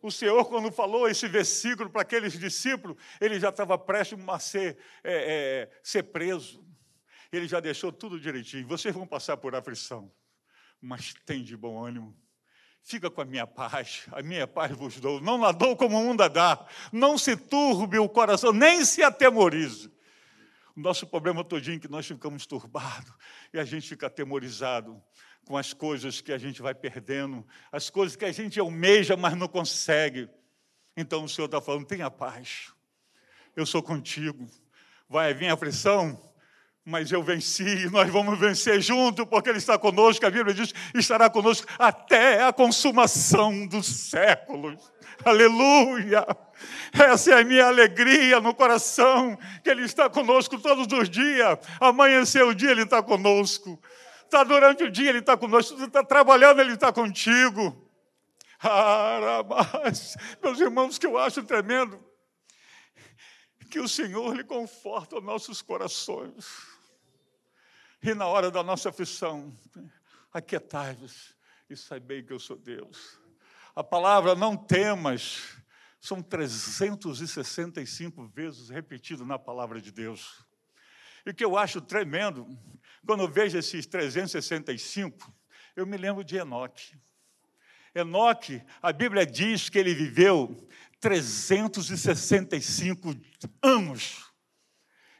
O 0.00 0.10
Senhor, 0.10 0.42
quando 0.46 0.72
falou 0.72 1.06
esse 1.06 1.28
versículo 1.28 1.90
para 1.90 2.02
aqueles 2.02 2.38
discípulos, 2.38 2.96
ele 3.20 3.38
já 3.38 3.50
estava 3.50 3.76
prestes 3.76 4.18
a 4.26 4.38
ser, 4.38 4.78
é, 5.02 5.66
é, 5.68 5.80
ser 5.82 6.04
preso. 6.04 6.64
Ele 7.32 7.48
já 7.48 7.58
deixou 7.58 7.92
tudo 7.92 8.18
direitinho. 8.18 8.66
Vocês 8.66 8.94
vão 8.94 9.06
passar 9.06 9.36
por 9.36 9.56
aflição, 9.56 10.10
mas 10.80 11.14
tem 11.26 11.42
de 11.42 11.56
bom 11.56 11.84
ânimo 11.84 12.16
Fica 12.82 13.10
com 13.10 13.20
a 13.20 13.24
minha 13.24 13.46
paz, 13.46 14.04
a 14.12 14.22
minha 14.22 14.46
paz 14.46 14.72
vos 14.72 14.98
dou. 14.98 15.20
Não 15.20 15.38
la 15.38 15.52
dou 15.52 15.76
como 15.76 15.98
o 15.98 16.04
mundo 16.04 16.22
a 16.22 16.28
dá. 16.28 16.66
Não 16.92 17.18
se 17.18 17.36
turbe 17.36 17.98
o 17.98 18.08
coração, 18.08 18.52
nem 18.52 18.84
se 18.84 19.02
atemorize. 19.02 19.92
O 20.74 20.80
nosso 20.80 21.06
problema 21.06 21.44
todinho 21.44 21.76
é 21.76 21.80
que 21.80 21.88
nós 21.88 22.06
ficamos 22.06 22.46
turbados 22.46 23.12
e 23.52 23.58
a 23.58 23.64
gente 23.64 23.88
fica 23.88 24.06
atemorizado 24.06 25.02
com 25.44 25.56
as 25.56 25.72
coisas 25.72 26.20
que 26.20 26.32
a 26.32 26.38
gente 26.38 26.62
vai 26.62 26.74
perdendo, 26.74 27.44
as 27.72 27.90
coisas 27.90 28.14
que 28.14 28.24
a 28.24 28.30
gente 28.30 28.60
almeja, 28.60 29.16
mas 29.16 29.34
não 29.34 29.48
consegue. 29.48 30.28
Então 30.96 31.24
o 31.24 31.28
Senhor 31.28 31.46
está 31.46 31.60
falando: 31.60 31.86
tenha 31.86 32.10
paz, 32.10 32.72
eu 33.56 33.66
sou 33.66 33.82
contigo. 33.82 34.48
Vai 35.08 35.32
vir 35.32 35.48
aflição, 35.48 36.27
mas 36.88 37.12
eu 37.12 37.22
venci 37.22 37.84
e 37.84 37.90
nós 37.90 38.08
vamos 38.08 38.38
vencer 38.38 38.80
junto, 38.80 39.26
porque 39.26 39.50
Ele 39.50 39.58
está 39.58 39.78
conosco. 39.78 40.24
A 40.24 40.30
Bíblia 40.30 40.54
diz: 40.54 40.72
estará 40.94 41.28
conosco 41.28 41.66
até 41.78 42.42
a 42.42 42.50
consumação 42.50 43.66
dos 43.66 43.86
séculos. 43.86 44.90
Aleluia! 45.22 46.26
Essa 46.90 47.32
é 47.32 47.40
a 47.40 47.44
minha 47.44 47.66
alegria 47.66 48.40
no 48.40 48.54
coração, 48.54 49.36
que 49.62 49.68
Ele 49.68 49.84
está 49.84 50.08
conosco 50.08 50.58
todos 50.58 50.90
os 50.90 51.10
dias. 51.10 51.58
Amanhecer 51.78 52.42
o 52.42 52.54
dia, 52.54 52.70
Ele 52.70 52.84
está 52.84 53.02
conosco. 53.02 53.78
Está 54.24 54.42
durante 54.42 54.84
o 54.84 54.90
dia, 54.90 55.10
Ele 55.10 55.18
está 55.18 55.36
conosco. 55.36 55.78
Está 55.84 56.02
trabalhando, 56.02 56.62
Ele 56.62 56.72
está 56.72 56.90
contigo. 56.90 57.86
Ah, 58.62 59.44
mas, 59.46 60.16
meus 60.42 60.58
irmãos, 60.58 60.96
que 60.96 61.06
eu 61.06 61.18
acho 61.18 61.42
tremendo, 61.42 62.02
que 63.70 63.78
o 63.78 63.86
Senhor 63.86 64.34
lhe 64.34 64.42
conforta 64.42 65.18
os 65.18 65.22
nossos 65.22 65.60
corações. 65.60 66.77
E 68.02 68.14
na 68.14 68.26
hora 68.26 68.50
da 68.50 68.62
nossa 68.62 68.88
aflição, 68.90 69.56
aquietai-vos 70.32 71.34
e 71.68 71.76
saibei 71.76 72.22
que 72.22 72.32
eu 72.32 72.38
sou 72.38 72.56
Deus. 72.56 73.18
A 73.74 73.82
palavra 73.82 74.36
não 74.36 74.56
temas 74.56 75.58
são 76.00 76.22
365 76.22 78.24
vezes 78.28 78.68
repetido 78.68 79.26
na 79.26 79.36
palavra 79.38 79.80
de 79.80 79.90
Deus. 79.90 80.44
E 81.26 81.30
o 81.30 81.34
que 81.34 81.44
eu 81.44 81.58
acho 81.58 81.80
tremendo, 81.80 82.46
quando 83.04 83.24
eu 83.24 83.28
vejo 83.28 83.58
esses 83.58 83.84
365, 83.84 85.34
eu 85.74 85.84
me 85.84 85.96
lembro 85.96 86.22
de 86.22 86.36
Enoque. 86.36 86.96
Enoque, 87.94 88.62
a 88.80 88.92
Bíblia 88.92 89.26
diz 89.26 89.68
que 89.68 89.78
ele 89.78 89.92
viveu 89.92 90.68
365 91.00 93.12
anos. 93.60 94.27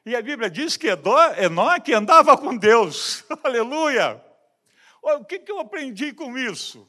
E 0.09 0.17
a 0.17 0.23
Bíblia 0.23 0.49
diz 0.49 0.75
que 0.75 0.87
Enoque 0.89 1.93
andava 1.93 2.35
com 2.35 2.57
Deus. 2.57 3.23
Aleluia! 3.45 4.19
O 5.03 5.23
que, 5.23 5.39
que 5.39 5.53
eu 5.53 5.61
aprendi 5.61 6.15
com 6.15 6.39
isso? 6.39 6.89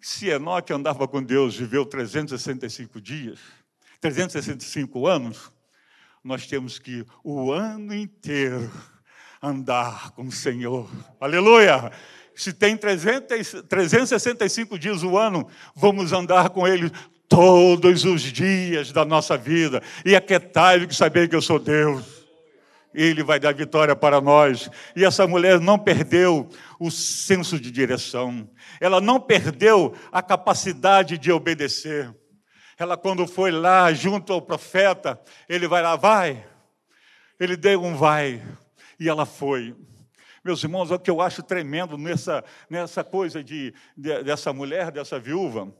Se 0.00 0.30
Enoque 0.30 0.72
andava 0.72 1.06
com 1.06 1.22
Deus, 1.22 1.54
viveu 1.54 1.84
365 1.84 2.98
dias, 2.98 3.40
365 4.00 5.06
anos, 5.06 5.52
nós 6.24 6.46
temos 6.46 6.78
que 6.78 7.04
o 7.22 7.52
ano 7.52 7.94
inteiro 7.94 8.72
andar 9.42 10.12
com 10.12 10.22
o 10.22 10.32
Senhor. 10.32 10.90
Aleluia! 11.20 11.92
Se 12.34 12.54
tem 12.54 12.74
300, 12.74 13.64
365 13.68 14.78
dias 14.78 15.02
o 15.02 15.18
ano, 15.18 15.46
vamos 15.76 16.10
andar 16.14 16.48
com 16.48 16.66
Ele 16.66 16.90
todos 17.28 18.04
os 18.04 18.22
dias 18.22 18.92
da 18.92 19.04
nossa 19.04 19.36
vida. 19.36 19.82
E 20.04 20.14
aquietai 20.14 20.86
que 20.86 20.94
saber 20.94 21.28
que 21.28 21.36
eu 21.36 21.42
sou 21.42 21.58
Deus. 21.58 22.22
Ele 22.94 23.22
vai 23.22 23.40
dar 23.40 23.54
vitória 23.54 23.96
para 23.96 24.20
nós. 24.20 24.68
E 24.94 25.04
essa 25.04 25.26
mulher 25.26 25.58
não 25.58 25.78
perdeu 25.78 26.48
o 26.78 26.90
senso 26.90 27.58
de 27.58 27.70
direção. 27.70 28.48
Ela 28.80 29.00
não 29.00 29.18
perdeu 29.18 29.94
a 30.10 30.22
capacidade 30.22 31.16
de 31.16 31.32
obedecer. 31.32 32.14
Ela, 32.78 32.96
quando 32.96 33.26
foi 33.26 33.50
lá 33.50 33.92
junto 33.92 34.32
ao 34.32 34.42
profeta, 34.42 35.18
ele 35.48 35.66
vai 35.66 35.82
lá, 35.82 35.96
vai. 35.96 36.44
Ele 37.40 37.56
deu 37.56 37.82
um 37.82 37.96
vai. 37.96 38.42
E 39.00 39.08
ela 39.08 39.24
foi. 39.24 39.74
Meus 40.44 40.62
irmãos, 40.62 40.90
é 40.90 40.94
o 40.96 40.98
que 40.98 41.10
eu 41.10 41.20
acho 41.20 41.42
tremendo 41.42 41.96
nessa, 41.96 42.44
nessa 42.68 43.02
coisa 43.02 43.42
de, 43.42 43.72
de 43.96 44.22
dessa 44.22 44.52
mulher, 44.52 44.90
dessa 44.90 45.18
viúva 45.18 45.72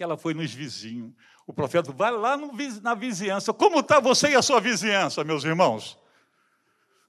que 0.00 0.04
ela 0.04 0.16
foi 0.16 0.32
nos 0.32 0.50
vizinhos. 0.50 1.12
O 1.46 1.52
profeta 1.52 1.92
vai 1.92 2.10
lá 2.10 2.34
no, 2.34 2.50
na 2.80 2.94
vizinhança. 2.94 3.52
Como 3.52 3.80
está 3.80 4.00
você 4.00 4.30
e 4.30 4.34
a 4.34 4.40
sua 4.40 4.58
vizinhança, 4.58 5.22
meus 5.22 5.44
irmãos? 5.44 5.98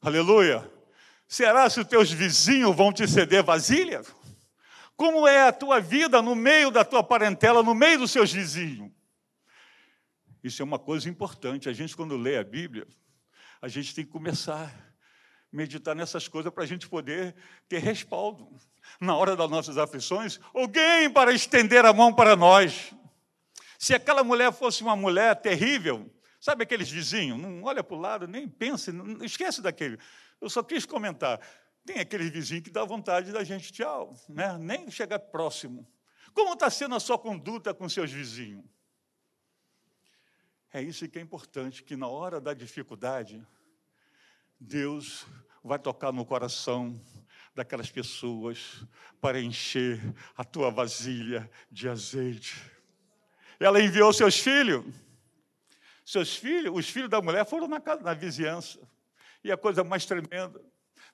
Aleluia. 0.01 0.69
Será 1.25 1.69
se 1.69 1.79
os 1.79 1.87
teus 1.87 2.11
vizinhos 2.11 2.75
vão 2.75 2.91
te 2.91 3.07
ceder 3.07 3.45
vasilha? 3.45 4.01
Como 4.97 5.25
é 5.25 5.47
a 5.47 5.53
tua 5.53 5.79
vida 5.79 6.21
no 6.21 6.35
meio 6.35 6.69
da 6.69 6.83
tua 6.83 7.01
parentela, 7.01 7.63
no 7.63 7.73
meio 7.73 7.99
dos 7.99 8.11
seus 8.11 8.33
vizinhos? 8.33 8.91
Isso 10.43 10.61
é 10.61 10.65
uma 10.65 10.77
coisa 10.77 11.07
importante. 11.07 11.69
A 11.69 11.73
gente, 11.73 11.95
quando 11.95 12.17
lê 12.17 12.37
a 12.37 12.43
Bíblia, 12.43 12.85
a 13.61 13.69
gente 13.69 13.95
tem 13.95 14.03
que 14.03 14.11
começar 14.11 14.67
a 14.67 14.93
meditar 15.49 15.95
nessas 15.95 16.27
coisas 16.27 16.51
para 16.51 16.65
a 16.65 16.67
gente 16.67 16.89
poder 16.89 17.37
ter 17.69 17.79
respaldo. 17.79 18.49
Na 18.99 19.15
hora 19.15 19.35
das 19.35 19.49
nossas 19.49 19.77
aflições, 19.77 20.39
alguém 20.53 21.09
para 21.09 21.33
estender 21.33 21.85
a 21.85 21.93
mão 21.93 22.13
para 22.13 22.35
nós. 22.35 22.93
Se 23.79 23.93
aquela 23.93 24.23
mulher 24.23 24.51
fosse 24.53 24.83
uma 24.83 24.95
mulher 24.95 25.35
terrível, 25.41 26.09
sabe 26.39 26.63
aqueles 26.63 26.89
vizinhos? 26.89 27.39
Não 27.39 27.63
olha 27.63 27.83
para 27.83 27.95
o 27.95 27.99
lado, 27.99 28.27
nem 28.27 28.47
pensa, 28.47 28.91
não, 28.91 29.23
esquece 29.23 29.61
daquele. 29.61 29.97
Eu 30.39 30.49
só 30.49 30.61
quis 30.61 30.85
comentar. 30.85 31.39
Tem 31.85 31.99
aquele 31.99 32.29
vizinho 32.29 32.61
que 32.61 32.69
dá 32.69 32.85
vontade 32.85 33.31
da 33.31 33.43
gente, 33.43 33.71
tchau, 33.73 34.15
né? 34.29 34.57
nem 34.57 34.89
chegar 34.91 35.17
próximo. 35.17 35.87
Como 36.33 36.53
está 36.53 36.69
sendo 36.69 36.95
a 36.95 36.99
sua 36.99 37.17
conduta 37.17 37.73
com 37.73 37.89
seus 37.89 38.11
vizinhos? 38.11 38.63
É 40.73 40.81
isso 40.81 41.07
que 41.09 41.19
é 41.19 41.21
importante, 41.21 41.83
que 41.83 41.97
na 41.97 42.07
hora 42.07 42.39
da 42.39 42.53
dificuldade, 42.53 43.45
Deus 44.59 45.25
vai 45.63 45.77
tocar 45.77 46.13
no 46.13 46.25
coração 46.25 47.01
daquelas 47.53 47.89
pessoas 47.89 48.85
para 49.19 49.39
encher 49.41 49.99
a 50.35 50.43
tua 50.43 50.71
vasilha 50.71 51.49
de 51.69 51.87
azeite. 51.89 52.55
Ela 53.59 53.81
enviou 53.81 54.11
seus 54.11 54.39
filhos. 54.39 54.85
Seus 56.03 56.35
filhos, 56.35 56.75
os 56.75 56.89
filhos 56.89 57.09
da 57.09 57.21
mulher 57.21 57.45
foram 57.45 57.67
na, 57.67 57.79
casa, 57.79 58.01
na 58.01 58.13
vizinhança. 58.13 58.79
E 59.43 59.51
a 59.51 59.57
coisa 59.57 59.83
mais 59.83 60.05
tremenda, 60.05 60.61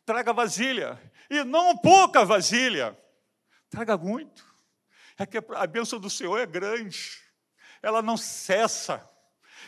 traga 0.05 0.33
vasilha. 0.33 0.99
E 1.29 1.43
não 1.43 1.77
pouca 1.77 2.23
vasilha, 2.25 2.97
traga 3.69 3.97
muito. 3.97 4.45
É 5.17 5.25
que 5.25 5.37
a 5.37 5.67
bênção 5.67 5.99
do 5.99 6.09
Senhor 6.09 6.37
é 6.37 6.45
grande. 6.45 7.19
Ela 7.81 8.01
não 8.01 8.15
cessa. 8.17 9.07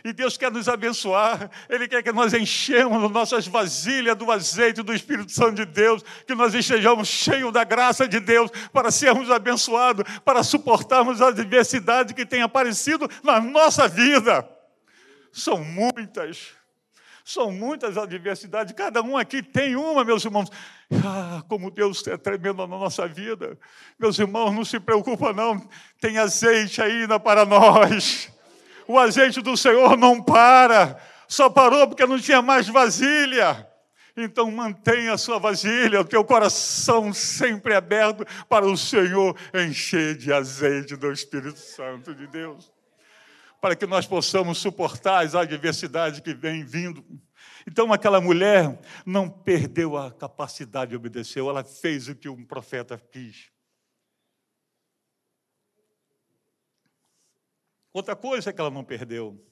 E 0.03 0.13
Deus 0.13 0.37
quer 0.37 0.51
nos 0.51 0.69
abençoar, 0.69 1.49
Ele 1.69 1.87
quer 1.87 2.01
que 2.01 2.11
nós 2.11 2.33
enchemos 2.33 3.11
nossas 3.11 3.45
vasilhas 3.47 4.15
do 4.15 4.31
azeite 4.31 4.81
do 4.81 4.93
Espírito 4.93 5.31
Santo 5.31 5.55
de 5.55 5.65
Deus, 5.65 6.03
que 6.25 6.33
nós 6.33 6.53
estejamos 6.53 7.07
cheios 7.07 7.51
da 7.51 7.63
graça 7.63 8.07
de 8.07 8.19
Deus 8.19 8.49
para 8.71 8.91
sermos 8.91 9.29
abençoados, 9.29 10.05
para 10.23 10.41
suportarmos 10.41 11.21
a 11.21 11.27
adversidade 11.27 12.13
que 12.13 12.25
tem 12.25 12.41
aparecido 12.41 13.09
na 13.23 13.41
nossa 13.41 13.87
vida. 13.87 14.47
São 15.33 15.63
muitas, 15.63 16.53
são 17.25 17.51
muitas 17.51 17.97
adversidades, 17.97 18.73
cada 18.73 19.01
um 19.01 19.17
aqui 19.17 19.43
tem 19.43 19.75
uma, 19.75 20.05
meus 20.05 20.23
irmãos. 20.23 20.49
Ah, 21.05 21.43
como 21.47 21.69
Deus 21.69 22.07
é 22.07 22.17
tremendo 22.17 22.65
na 22.65 22.67
nossa 22.67 23.07
vida. 23.07 23.59
Meus 23.99 24.17
irmãos, 24.17 24.51
não 24.51 24.65
se 24.65 24.79
preocupa 24.79 25.33
não, 25.33 25.69
tem 25.99 26.17
azeite 26.17 26.81
ainda 26.81 27.19
para 27.19 27.45
nós 27.45 28.31
o 28.89 28.97
azeite 28.97 29.39
do 29.39 29.55
Senhor 29.55 29.95
não 29.95 30.19
para, 30.19 30.99
só 31.27 31.47
parou 31.47 31.87
porque 31.87 32.07
não 32.07 32.19
tinha 32.19 32.41
mais 32.41 32.67
vasilha. 32.67 33.67
Então 34.17 34.49
mantenha 34.49 35.13
a 35.13 35.17
sua 35.17 35.37
vasilha, 35.37 36.01
o 36.01 36.03
teu 36.05 36.25
coração 36.25 37.13
sempre 37.13 37.75
aberto 37.75 38.25
para 38.49 38.65
o 38.65 38.75
Senhor 38.75 39.37
encher 39.53 40.17
de 40.17 40.33
azeite 40.33 40.95
do 40.95 41.11
Espírito 41.11 41.59
Santo 41.59 42.15
de 42.15 42.25
Deus. 42.25 42.73
Para 43.61 43.75
que 43.75 43.85
nós 43.85 44.07
possamos 44.07 44.57
suportar 44.57 45.23
as 45.23 45.35
adversidades 45.35 46.19
que 46.19 46.33
vêm 46.33 46.65
vindo. 46.65 47.05
Então 47.67 47.93
aquela 47.93 48.19
mulher 48.19 48.79
não 49.05 49.29
perdeu 49.29 49.97
a 49.97 50.09
capacidade 50.09 50.89
de 50.89 50.97
obedecer, 50.97 51.41
ela 51.41 51.63
fez 51.63 52.07
o 52.07 52.15
que 52.15 52.27
um 52.27 52.43
profeta 52.43 52.99
quis. 53.11 53.51
Outra 57.91 58.15
coisa 58.15 58.53
que 58.53 58.61
ela 58.61 58.69
não 58.69 58.83
perdeu, 58.83 59.43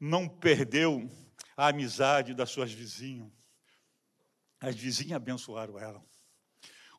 não 0.00 0.28
perdeu 0.28 1.08
a 1.56 1.68
amizade 1.68 2.34
das 2.34 2.50
suas 2.50 2.72
vizinhas. 2.72 3.30
As 4.58 4.74
vizinhas 4.74 5.16
abençoaram 5.16 5.78
ela. 5.78 6.02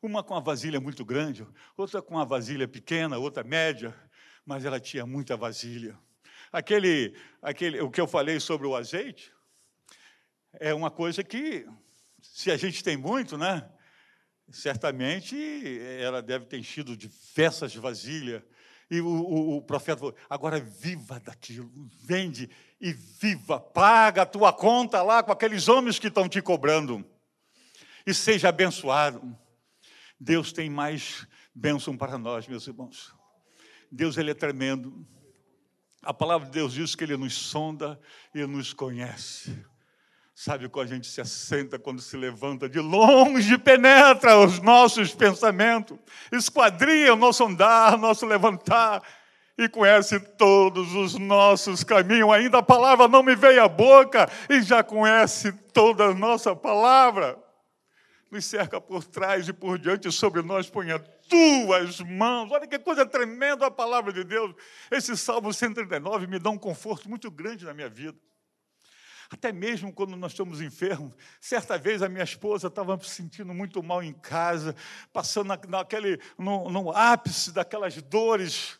Uma 0.00 0.22
com 0.22 0.34
a 0.34 0.40
vasilha 0.40 0.80
muito 0.80 1.04
grande, 1.04 1.46
outra 1.76 2.00
com 2.00 2.18
a 2.18 2.24
vasilha 2.24 2.68
pequena, 2.68 3.18
outra 3.18 3.42
média, 3.42 3.94
mas 4.44 4.64
ela 4.64 4.78
tinha 4.78 5.04
muita 5.06 5.36
vasilha. 5.36 5.98
Aquele, 6.52 7.16
aquele, 7.42 7.80
o 7.80 7.90
que 7.90 8.00
eu 8.00 8.06
falei 8.06 8.38
sobre 8.38 8.66
o 8.66 8.76
azeite, 8.76 9.32
é 10.60 10.72
uma 10.72 10.90
coisa 10.90 11.24
que, 11.24 11.66
se 12.22 12.50
a 12.50 12.56
gente 12.56 12.84
tem 12.84 12.96
muito, 12.96 13.36
né? 13.36 13.68
Certamente 14.52 15.36
ela 15.98 16.22
deve 16.22 16.44
ter 16.44 16.58
enchido 16.58 16.96
diversas 16.96 17.74
vasilhas 17.74 18.42
e 18.94 19.00
o, 19.00 19.08
o, 19.08 19.56
o, 19.56 19.62
profeta 19.62 19.98
falou: 19.98 20.14
agora 20.30 20.60
viva 20.60 21.18
daquilo, 21.18 21.70
vende 22.00 22.48
e 22.80 22.92
viva, 22.92 23.58
paga 23.58 24.22
a 24.22 24.26
tua 24.26 24.52
conta 24.52 25.02
lá 25.02 25.22
com 25.22 25.32
aqueles 25.32 25.68
homens 25.68 25.98
que 25.98 26.06
estão 26.06 26.28
te 26.28 26.40
cobrando. 26.40 27.04
E 28.06 28.14
seja 28.14 28.50
abençoado. 28.50 29.36
Deus 30.20 30.52
tem 30.52 30.70
mais 30.70 31.26
bênção 31.54 31.96
para 31.96 32.16
nós, 32.16 32.46
meus 32.46 32.66
irmãos. 32.66 33.12
Deus 33.90 34.16
ele 34.16 34.30
é 34.30 34.34
tremendo. 34.34 35.06
A 36.02 36.12
palavra 36.12 36.46
de 36.46 36.52
Deus 36.52 36.74
diz 36.74 36.94
que 36.94 37.02
ele 37.02 37.16
nos 37.16 37.34
sonda 37.34 37.98
e 38.34 38.46
nos 38.46 38.72
conhece. 38.72 39.64
Sabe 40.34 40.68
quando 40.68 40.88
a 40.88 40.94
gente 40.94 41.06
se 41.06 41.20
assenta, 41.20 41.78
quando 41.78 42.02
se 42.02 42.16
levanta, 42.16 42.68
de 42.68 42.80
longe 42.80 43.56
penetra 43.56 44.36
os 44.36 44.60
nossos 44.60 45.14
pensamentos, 45.14 45.96
esquadria 46.32 47.14
o 47.14 47.16
nosso 47.16 47.44
andar, 47.44 47.96
nosso 47.96 48.26
levantar, 48.26 49.00
e 49.56 49.68
conhece 49.68 50.18
todos 50.18 50.92
os 50.92 51.14
nossos 51.14 51.84
caminhos. 51.84 52.32
Ainda 52.32 52.58
a 52.58 52.62
palavra 52.62 53.06
não 53.06 53.22
me 53.22 53.36
veio 53.36 53.62
à 53.62 53.68
boca, 53.68 54.28
e 54.50 54.60
já 54.60 54.82
conhece 54.82 55.52
toda 55.72 56.06
a 56.06 56.14
nossa 56.14 56.56
palavra. 56.56 57.38
Nos 58.28 58.44
cerca 58.44 58.80
por 58.80 59.04
trás 59.04 59.46
e 59.46 59.52
por 59.52 59.78
diante, 59.78 60.10
sobre 60.10 60.42
nós 60.42 60.68
põe 60.68 60.90
as 60.90 61.00
tuas 61.28 62.00
mãos. 62.00 62.50
Olha 62.50 62.66
que 62.66 62.80
coisa 62.80 63.06
tremenda 63.06 63.66
a 63.66 63.70
palavra 63.70 64.12
de 64.12 64.24
Deus. 64.24 64.52
Esse 64.90 65.16
Salmo 65.16 65.52
139 65.52 66.26
me 66.26 66.40
dá 66.40 66.50
um 66.50 66.58
conforto 66.58 67.08
muito 67.08 67.30
grande 67.30 67.64
na 67.64 67.72
minha 67.72 67.88
vida. 67.88 68.18
Até 69.30 69.52
mesmo 69.52 69.92
quando 69.92 70.16
nós 70.16 70.32
estamos 70.32 70.60
enfermos. 70.60 71.12
Certa 71.40 71.78
vez 71.78 72.02
a 72.02 72.08
minha 72.08 72.24
esposa 72.24 72.68
estava 72.68 72.98
se 73.02 73.10
sentindo 73.10 73.52
muito 73.54 73.82
mal 73.82 74.02
em 74.02 74.12
casa, 74.12 74.74
passando 75.12 75.56
naquele, 75.68 76.20
no, 76.38 76.70
no 76.70 76.90
ápice 76.90 77.52
daquelas 77.52 78.00
dores. 78.02 78.78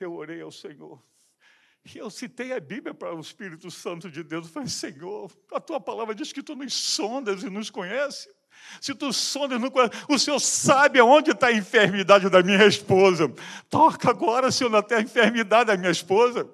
Eu 0.00 0.14
orei 0.14 0.40
ao 0.40 0.50
Senhor. 0.50 1.02
E 1.84 1.98
eu 1.98 2.10
citei 2.10 2.52
a 2.52 2.60
Bíblia 2.60 2.94
para 2.94 3.14
o 3.14 3.20
Espírito 3.20 3.70
Santo 3.70 4.10
de 4.10 4.22
Deus. 4.22 4.46
Eu 4.46 4.52
falei, 4.52 4.68
Senhor, 4.68 5.30
a 5.52 5.60
tua 5.60 5.80
palavra 5.80 6.14
diz 6.14 6.32
que 6.32 6.42
tu 6.42 6.54
nos 6.54 6.72
sondas 6.72 7.42
e 7.42 7.50
nos 7.50 7.70
conhece. 7.70 8.28
Se 8.80 8.94
tu 8.94 9.12
sondas, 9.12 9.58
conhece, 9.70 10.04
o 10.08 10.18
Senhor 10.18 10.38
sabe 10.38 11.00
aonde 11.00 11.32
está 11.32 11.48
a 11.48 11.52
enfermidade 11.52 12.28
da 12.30 12.42
minha 12.42 12.64
esposa. 12.64 13.32
Toca 13.68 14.10
agora, 14.10 14.52
Senhor, 14.52 14.74
até 14.76 14.96
a 14.96 15.00
enfermidade 15.00 15.66
da 15.66 15.76
minha 15.76 15.90
esposa 15.90 16.48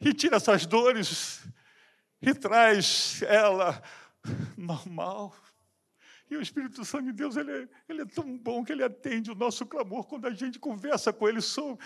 e 0.00 0.12
tira 0.12 0.36
essas 0.36 0.66
dores 0.66 1.42
e 2.20 2.34
traz 2.34 3.22
ela 3.22 3.82
normal. 4.56 5.34
E 6.30 6.36
o 6.36 6.42
Espírito 6.42 6.84
Santo 6.84 7.06
de 7.06 7.12
Deus, 7.12 7.36
ele 7.36 7.50
é, 7.50 7.68
ele 7.88 8.02
é 8.02 8.04
tão 8.04 8.36
bom 8.36 8.62
que 8.62 8.72
ele 8.72 8.84
atende 8.84 9.30
o 9.30 9.34
nosso 9.34 9.64
clamor 9.64 10.04
quando 10.06 10.26
a 10.26 10.30
gente 10.30 10.58
conversa 10.58 11.12
com 11.12 11.28
ele 11.28 11.40
sobre. 11.40 11.84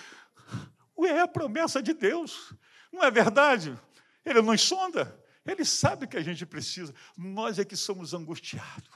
É 0.98 1.20
a 1.20 1.28
promessa 1.28 1.82
de 1.82 1.92
Deus, 1.92 2.54
não 2.92 3.02
é 3.02 3.10
verdade? 3.10 3.76
Ele 4.24 4.40
nos 4.40 4.60
sonda, 4.60 5.20
ele 5.44 5.64
sabe 5.64 6.06
que 6.06 6.16
a 6.16 6.22
gente 6.22 6.46
precisa. 6.46 6.94
Nós 7.16 7.58
é 7.58 7.64
que 7.64 7.76
somos 7.76 8.14
angustiados, 8.14 8.90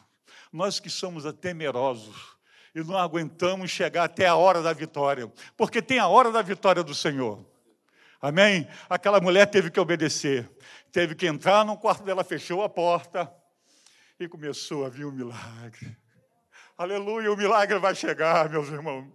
nós 0.53 0.79
que 0.79 0.89
somos 0.89 1.25
temerosos 1.35 2.37
e 2.75 2.83
não 2.83 2.97
aguentamos 2.97 3.71
chegar 3.71 4.05
até 4.05 4.27
a 4.27 4.37
hora 4.37 4.63
da 4.63 4.73
vitória, 4.73 5.33
porque 5.57 5.81
tem 5.81 5.99
a 5.99 6.07
hora 6.07 6.31
da 6.31 6.43
vitória 6.43 6.85
do 6.85 6.95
Senhor. 6.95 7.45
Amém? 8.27 8.67
Aquela 8.91 9.21
mulher 9.21 9.47
teve 9.47 9.71
que 9.71 9.79
obedecer. 9.79 10.51
Teve 10.91 11.15
que 11.15 11.29
entrar 11.29 11.65
no 11.65 11.79
quarto 11.79 12.03
dela, 12.03 12.25
fechou 12.25 12.61
a 12.61 12.69
porta 12.69 13.33
e 14.19 14.27
começou 14.27 14.85
a 14.85 14.89
vir 14.89 15.05
o 15.05 15.11
um 15.11 15.13
milagre. 15.13 15.97
Aleluia, 16.77 17.33
o 17.33 17.37
milagre 17.37 17.79
vai 17.79 17.95
chegar, 17.95 18.49
meus 18.51 18.67
irmãos. 18.67 19.07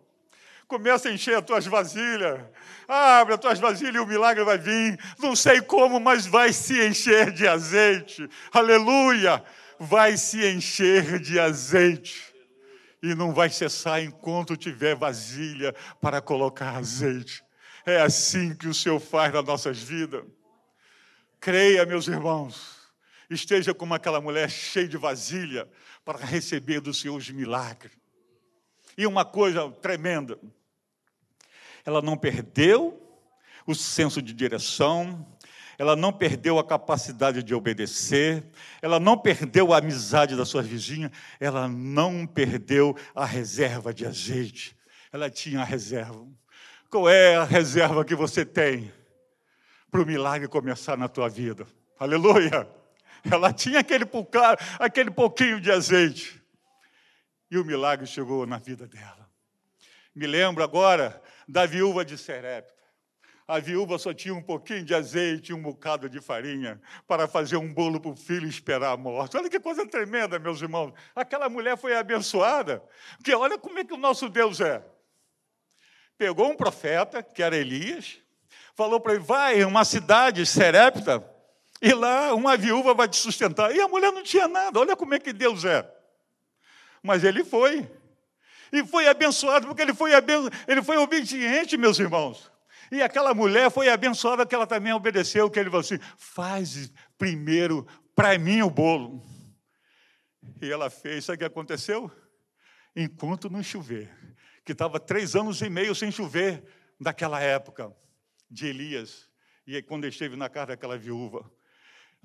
Começa 0.66 1.10
a 1.10 1.12
encher 1.12 1.38
as 1.38 1.44
tuas 1.44 1.66
vasilhas. 1.66 2.40
Abre 2.88 3.34
as 3.34 3.40
tuas 3.42 3.60
vasilhas 3.60 3.96
e 3.96 4.00
o 4.00 4.08
milagre 4.08 4.46
vai 4.46 4.58
vir. 4.58 4.98
Não 5.20 5.36
sei 5.36 5.60
como, 5.60 6.00
mas 6.00 6.26
vai 6.26 6.54
se 6.54 6.82
encher 6.88 7.32
de 7.34 7.46
azeite. 7.46 8.30
Aleluia! 8.54 9.44
Vai 9.78 10.16
se 10.16 10.50
encher 10.50 11.20
de 11.20 11.38
azeite. 11.38 12.34
E 13.04 13.14
não 13.14 13.34
vai 13.34 13.50
cessar 13.50 14.02
enquanto 14.02 14.56
tiver 14.56 14.96
vasilha 14.96 15.76
para 16.00 16.22
colocar 16.22 16.78
azeite. 16.78 17.44
É 17.86 18.02
assim 18.02 18.56
que 18.56 18.68
o 18.68 18.74
Senhor 18.74 19.00
faz 19.00 19.34
nas 19.34 19.44
nossas 19.44 19.80
vidas. 19.80 20.24
Creia, 21.40 21.86
meus 21.86 22.08
irmãos, 22.08 22.78
esteja 23.30 23.74
como 23.74 23.94
aquela 23.94 24.22
mulher 24.22 24.50
cheia 24.50 24.88
de 24.88 24.98
vasilha 24.98 25.68
para 26.06 26.20
receber 26.20 26.80
do 26.80 26.94
Senhor 26.94 27.16
os 27.16 27.30
milagres. 27.30 27.94
E 28.98 29.08
uma 29.08 29.26
coisa 29.26 29.70
tremenda, 29.72 30.38
ela 31.86 32.02
não 32.02 32.18
perdeu 32.18 33.02
o 33.66 33.74
senso 33.74 34.22
de 34.22 34.34
direção, 34.34 35.26
ela 35.78 35.96
não 35.96 36.14
perdeu 36.14 36.60
a 36.60 36.64
capacidade 36.64 37.42
de 37.42 37.56
obedecer, 37.56 38.44
ela 38.82 39.00
não 39.00 39.18
perdeu 39.18 39.74
a 39.74 39.78
amizade 39.78 40.36
da 40.36 40.46
sua 40.46 40.62
vizinha, 40.62 41.12
ela 41.40 41.68
não 41.68 42.28
perdeu 42.28 42.96
a 43.16 43.26
reserva 43.26 43.92
de 43.92 44.06
azeite. 44.06 44.78
Ela 45.12 45.30
tinha 45.30 45.62
a 45.62 45.66
reserva. 45.66 46.28
Qual 46.92 47.08
é 47.08 47.38
a 47.38 47.46
reserva 47.46 48.04
que 48.04 48.14
você 48.14 48.44
tem 48.44 48.92
para 49.90 50.02
o 50.02 50.06
milagre 50.06 50.50
começar 50.50 50.98
na 50.98 51.08
tua 51.08 51.30
vida? 51.30 51.66
Aleluia! 51.98 52.68
Ela 53.32 53.54
tinha 53.54 53.80
aquele, 53.80 54.06
pouca, 54.06 54.58
aquele 54.78 55.10
pouquinho 55.10 55.62
de 55.62 55.72
azeite. 55.72 56.44
E 57.50 57.58
o 57.58 57.64
milagre 57.64 58.06
chegou 58.06 58.46
na 58.46 58.58
vida 58.58 58.86
dela. 58.88 59.26
Me 60.14 60.28
lembro 60.28 60.62
agora 60.66 61.22
da 61.48 61.66
viúva 61.66 62.04
de 62.04 62.18
Serepta. 62.18 62.74
A 63.48 63.58
viúva 63.58 63.98
só 63.98 64.14
tinha 64.14 64.34
um 64.34 64.44
pouquinho 64.44 64.84
de 64.84 64.94
azeite 64.94 65.54
e 65.54 65.56
um 65.56 65.62
bocado 65.62 66.10
de 66.10 66.20
farinha 66.20 66.82
para 67.08 67.26
fazer 67.26 67.56
um 67.56 67.74
bolo 67.74 68.02
para 68.02 68.12
o 68.12 68.18
filho 68.18 68.50
esperar 68.50 68.92
a 68.92 68.98
morte. 68.98 69.38
Olha 69.38 69.50
que 69.50 69.62
coisa 69.62 69.88
tremenda, 69.88 70.38
meus 70.40 70.62
irmãos. 70.62 70.92
Aquela 71.16 71.48
mulher 71.48 71.78
foi 71.78 71.96
abençoada. 71.96 72.84
Porque 73.16 73.34
olha 73.34 73.58
como 73.58 73.80
é 73.80 73.86
que 73.86 73.94
o 73.94 73.98
nosso 73.98 74.28
Deus 74.28 74.60
é. 74.60 74.84
Pegou 76.22 76.52
um 76.52 76.56
profeta, 76.56 77.24
que 77.24 77.42
era 77.42 77.58
Elias, 77.58 78.20
falou 78.76 79.00
para 79.00 79.14
ele: 79.14 79.24
vai 79.24 79.60
em 79.60 79.66
uma 79.66 79.84
cidade, 79.84 80.46
Serepta, 80.46 81.28
e 81.82 81.92
lá 81.96 82.36
uma 82.36 82.56
viúva 82.56 82.94
vai 82.94 83.08
te 83.08 83.18
sustentar. 83.18 83.76
E 83.76 83.82
a 83.82 83.88
mulher 83.88 84.12
não 84.12 84.22
tinha 84.22 84.48
nada. 84.48 84.80
Olha 84.80 84.96
como 84.96 85.16
é 85.16 85.20
que 85.20 85.34
Deus 85.34 85.66
é. 85.66 85.84
Mas 87.02 87.24
ele 87.24 87.44
foi. 87.44 87.90
E 88.72 88.86
foi 88.86 89.08
abençoado, 89.08 89.66
porque 89.66 89.82
ele 89.82 89.96
foi, 89.96 90.14
aben... 90.14 90.48
ele 90.68 90.84
foi 90.84 90.96
obediente, 90.98 91.76
meus 91.76 91.98
irmãos. 91.98 92.52
E 92.92 93.02
aquela 93.02 93.34
mulher 93.34 93.72
foi 93.72 93.90
abençoada 93.90 94.46
que 94.46 94.54
ela 94.54 94.68
também 94.68 94.94
obedeceu, 94.94 95.50
que 95.50 95.60
ele 95.60 95.72
falou 95.72 95.82
assim: 95.82 95.98
faz 96.20 96.94
primeiro 97.18 97.88
para 98.16 98.38
mim 98.38 98.62
o 98.62 98.70
bolo. 98.70 99.24
E 100.62 100.72
ela 100.72 100.92
fez, 100.92 101.26
sabe 101.26 101.38
o 101.38 101.40
que 101.40 101.46
aconteceu? 101.46 102.12
Enquanto 102.96 103.50
não 103.50 103.64
chover, 103.64 104.16
que 104.64 104.72
estava 104.72 105.00
três 105.00 105.36
anos 105.36 105.62
e 105.62 105.70
meio 105.70 105.94
sem 105.96 106.12
chover 106.12 106.64
naquela 107.00 107.40
época 107.42 107.92
de 108.50 108.68
Elias, 108.68 109.30
e 109.66 109.82
quando 109.82 110.06
esteve 110.06 110.36
na 110.36 110.50
casa 110.50 110.68
daquela 110.68 110.98
viúva, 110.98 111.50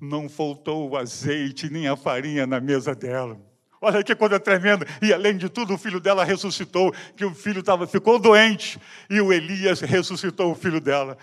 não 0.00 0.28
faltou 0.28 0.90
o 0.90 0.96
azeite 0.96 1.70
nem 1.70 1.88
a 1.88 1.96
farinha 1.96 2.46
na 2.46 2.60
mesa 2.60 2.94
dela. 2.94 3.40
Olha 3.80 4.02
que 4.02 4.14
coisa 4.14 4.40
tremenda. 4.40 4.86
E 5.00 5.12
além 5.12 5.36
de 5.36 5.48
tudo, 5.48 5.74
o 5.74 5.78
filho 5.78 6.00
dela 6.00 6.24
ressuscitou, 6.24 6.92
que 7.16 7.24
o 7.24 7.34
filho 7.34 7.62
tava, 7.62 7.86
ficou 7.86 8.18
doente, 8.18 8.80
e 9.08 9.20
o 9.20 9.32
Elias 9.32 9.80
ressuscitou 9.80 10.50
o 10.50 10.54
filho 10.54 10.80
dela. 10.80 11.16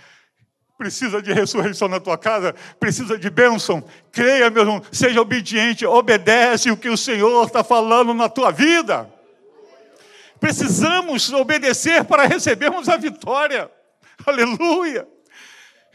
Precisa 0.77 1.21
de 1.21 1.31
ressurreição 1.31 1.87
na 1.87 1.99
tua 1.99 2.17
casa, 2.17 2.53
precisa 2.79 3.17
de 3.17 3.29
bênção. 3.29 3.83
Creia, 4.11 4.49
meu 4.49 4.63
irmão, 4.63 4.81
seja 4.91 5.21
obediente, 5.21 5.85
obedece 5.85 6.71
o 6.71 6.77
que 6.77 6.89
o 6.89 6.97
Senhor 6.97 7.45
está 7.45 7.63
falando 7.63 8.13
na 8.13 8.29
tua 8.29 8.51
vida. 8.51 9.11
Precisamos 10.43 11.31
obedecer 11.31 12.03
para 12.03 12.27
recebermos 12.27 12.89
a 12.89 12.97
vitória. 12.97 13.71
Aleluia! 14.25 15.07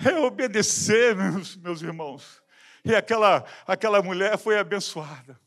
É 0.03 0.15
obedecer, 0.15 1.15
meus, 1.15 1.55
meus 1.55 1.83
irmãos. 1.83 2.43
E 2.83 2.95
aquela, 2.95 3.45
aquela 3.67 4.01
mulher 4.01 4.39
foi 4.39 4.59
abençoada 4.59 5.39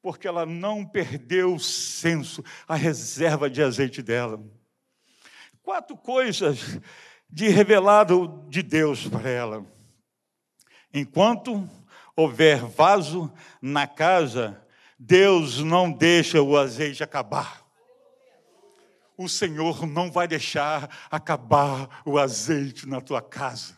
porque 0.00 0.28
ela 0.28 0.46
não 0.46 0.86
perdeu 0.86 1.54
o 1.54 1.58
senso, 1.58 2.44
a 2.68 2.76
reserva 2.76 3.50
de 3.50 3.60
azeite 3.60 4.00
dela. 4.00 4.40
Quatro 5.60 5.96
coisas 5.96 6.78
de 7.28 7.48
revelado 7.48 8.46
de 8.48 8.62
Deus 8.62 9.08
para 9.08 9.28
ela. 9.28 9.66
Enquanto 10.92 11.68
houver 12.14 12.58
vaso 12.66 13.32
na 13.60 13.88
casa, 13.88 14.64
Deus 14.96 15.58
não 15.58 15.90
deixa 15.90 16.40
o 16.40 16.56
azeite 16.56 17.02
acabar. 17.02 17.63
O 19.16 19.28
Senhor 19.28 19.86
não 19.86 20.10
vai 20.10 20.26
deixar 20.26 20.88
acabar 21.10 22.02
o 22.04 22.18
azeite 22.18 22.88
na 22.88 23.00
tua 23.00 23.22
casa. 23.22 23.76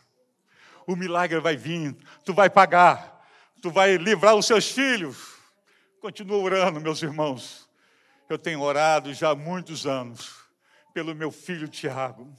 O 0.85 0.95
milagre 0.95 1.39
vai 1.39 1.55
vir, 1.55 1.95
tu 2.23 2.33
vai 2.33 2.49
pagar, 2.49 3.25
tu 3.61 3.69
vai 3.69 3.97
livrar 3.97 4.35
os 4.35 4.45
seus 4.45 4.71
filhos 4.71 5.37
Continuo 5.99 6.43
orando, 6.43 6.79
meus 6.79 7.01
irmãos. 7.01 7.67
Eu 8.29 8.37
tenho 8.37 8.61
orado 8.61 9.13
já 9.13 9.31
há 9.31 9.35
muitos 9.35 9.87
anos 9.87 10.31
pelo 10.93 11.15
meu 11.15 11.31
filho 11.31 11.67
Tiago. 11.67 12.31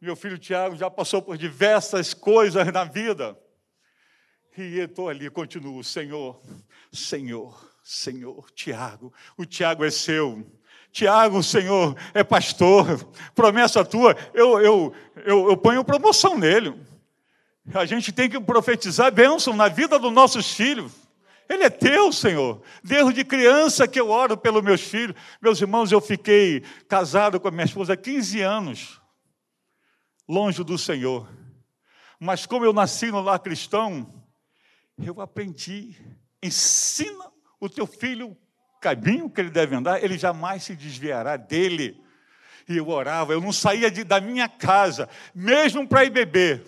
Meu 0.00 0.16
filho 0.16 0.36
Tiago 0.36 0.74
já 0.74 0.90
passou 0.90 1.22
por 1.22 1.38
diversas 1.38 2.12
coisas 2.12 2.66
na 2.72 2.84
vida. 2.84 3.38
E 4.58 4.78
eu 4.78 4.86
estou 4.86 5.08
ali, 5.08 5.30
continuo, 5.30 5.84
Senhor, 5.84 6.42
Senhor, 6.92 7.74
Senhor, 7.82 8.50
Tiago. 8.50 9.14
O 9.36 9.46
Tiago 9.46 9.84
é 9.84 9.90
seu. 9.90 10.44
Tiago, 10.92 11.42
Senhor, 11.42 11.96
é 12.12 12.24
pastor. 12.24 13.04
Promessa 13.34 13.84
tua, 13.84 14.16
eu, 14.34 14.60
eu, 14.60 14.94
eu, 15.24 15.50
eu 15.50 15.56
ponho 15.56 15.84
promoção 15.84 16.36
nele. 16.36 16.74
A 17.74 17.84
gente 17.84 18.10
tem 18.12 18.28
que 18.28 18.40
profetizar 18.40 19.12
bênção 19.12 19.54
na 19.54 19.68
vida 19.68 19.98
dos 19.98 20.12
nossos 20.12 20.52
filhos. 20.52 20.92
Ele 21.48 21.64
é 21.64 21.70
teu, 21.70 22.12
Senhor. 22.12 22.62
Desde 22.82 23.24
criança 23.24 23.86
que 23.86 24.00
eu 24.00 24.10
oro 24.10 24.36
pelos 24.36 24.62
meus 24.62 24.80
filhos. 24.80 25.16
Meus 25.40 25.60
irmãos, 25.60 25.90
eu 25.90 26.00
fiquei 26.00 26.62
casado 26.88 27.40
com 27.40 27.48
a 27.48 27.50
minha 27.50 27.64
esposa 27.64 27.94
há 27.94 27.96
15 27.96 28.40
anos, 28.40 29.00
longe 30.28 30.62
do 30.62 30.78
Senhor. 30.78 31.28
Mas 32.18 32.46
como 32.46 32.64
eu 32.64 32.72
nasci 32.72 33.10
no 33.10 33.20
lar 33.20 33.38
cristão, 33.38 34.22
eu 34.98 35.20
aprendi. 35.20 35.96
Ensina 36.42 37.32
o 37.58 37.68
teu 37.68 37.86
filho 37.86 38.36
caminho 38.80 39.30
que 39.30 39.40
ele 39.40 39.50
deve 39.50 39.76
andar, 39.76 40.02
ele 40.02 40.16
jamais 40.16 40.64
se 40.64 40.74
desviará 40.74 41.36
dele. 41.36 42.02
E 42.68 42.76
eu 42.76 42.88
orava, 42.88 43.32
eu 43.32 43.40
não 43.40 43.52
saía 43.52 43.90
de, 43.90 44.02
da 44.04 44.20
minha 44.20 44.48
casa, 44.48 45.08
mesmo 45.34 45.86
para 45.86 46.04
ir 46.04 46.10
beber. 46.10 46.64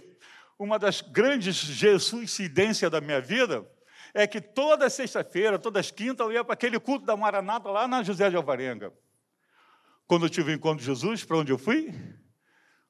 Uma 0.58 0.78
das 0.78 1.00
grandes 1.00 1.56
Jesus 1.56 2.38
da 2.90 3.00
minha 3.00 3.20
vida 3.20 3.66
é 4.14 4.26
que 4.26 4.40
toda 4.40 4.90
sexta-feira, 4.90 5.58
todas 5.58 5.90
quintas, 5.90 6.26
eu 6.26 6.32
ia 6.32 6.44
para 6.44 6.54
aquele 6.54 6.78
culto 6.78 7.06
da 7.06 7.16
Maranata 7.16 7.70
lá 7.70 7.88
na 7.88 8.02
José 8.02 8.28
de 8.28 8.36
Alvarenga. 8.36 8.92
Quando 10.06 10.26
eu 10.26 10.30
tive 10.30 10.52
o 10.52 10.54
encontro 10.54 10.78
de 10.78 10.84
Jesus, 10.84 11.24
para 11.24 11.38
onde 11.38 11.50
eu 11.50 11.58
fui? 11.58 11.94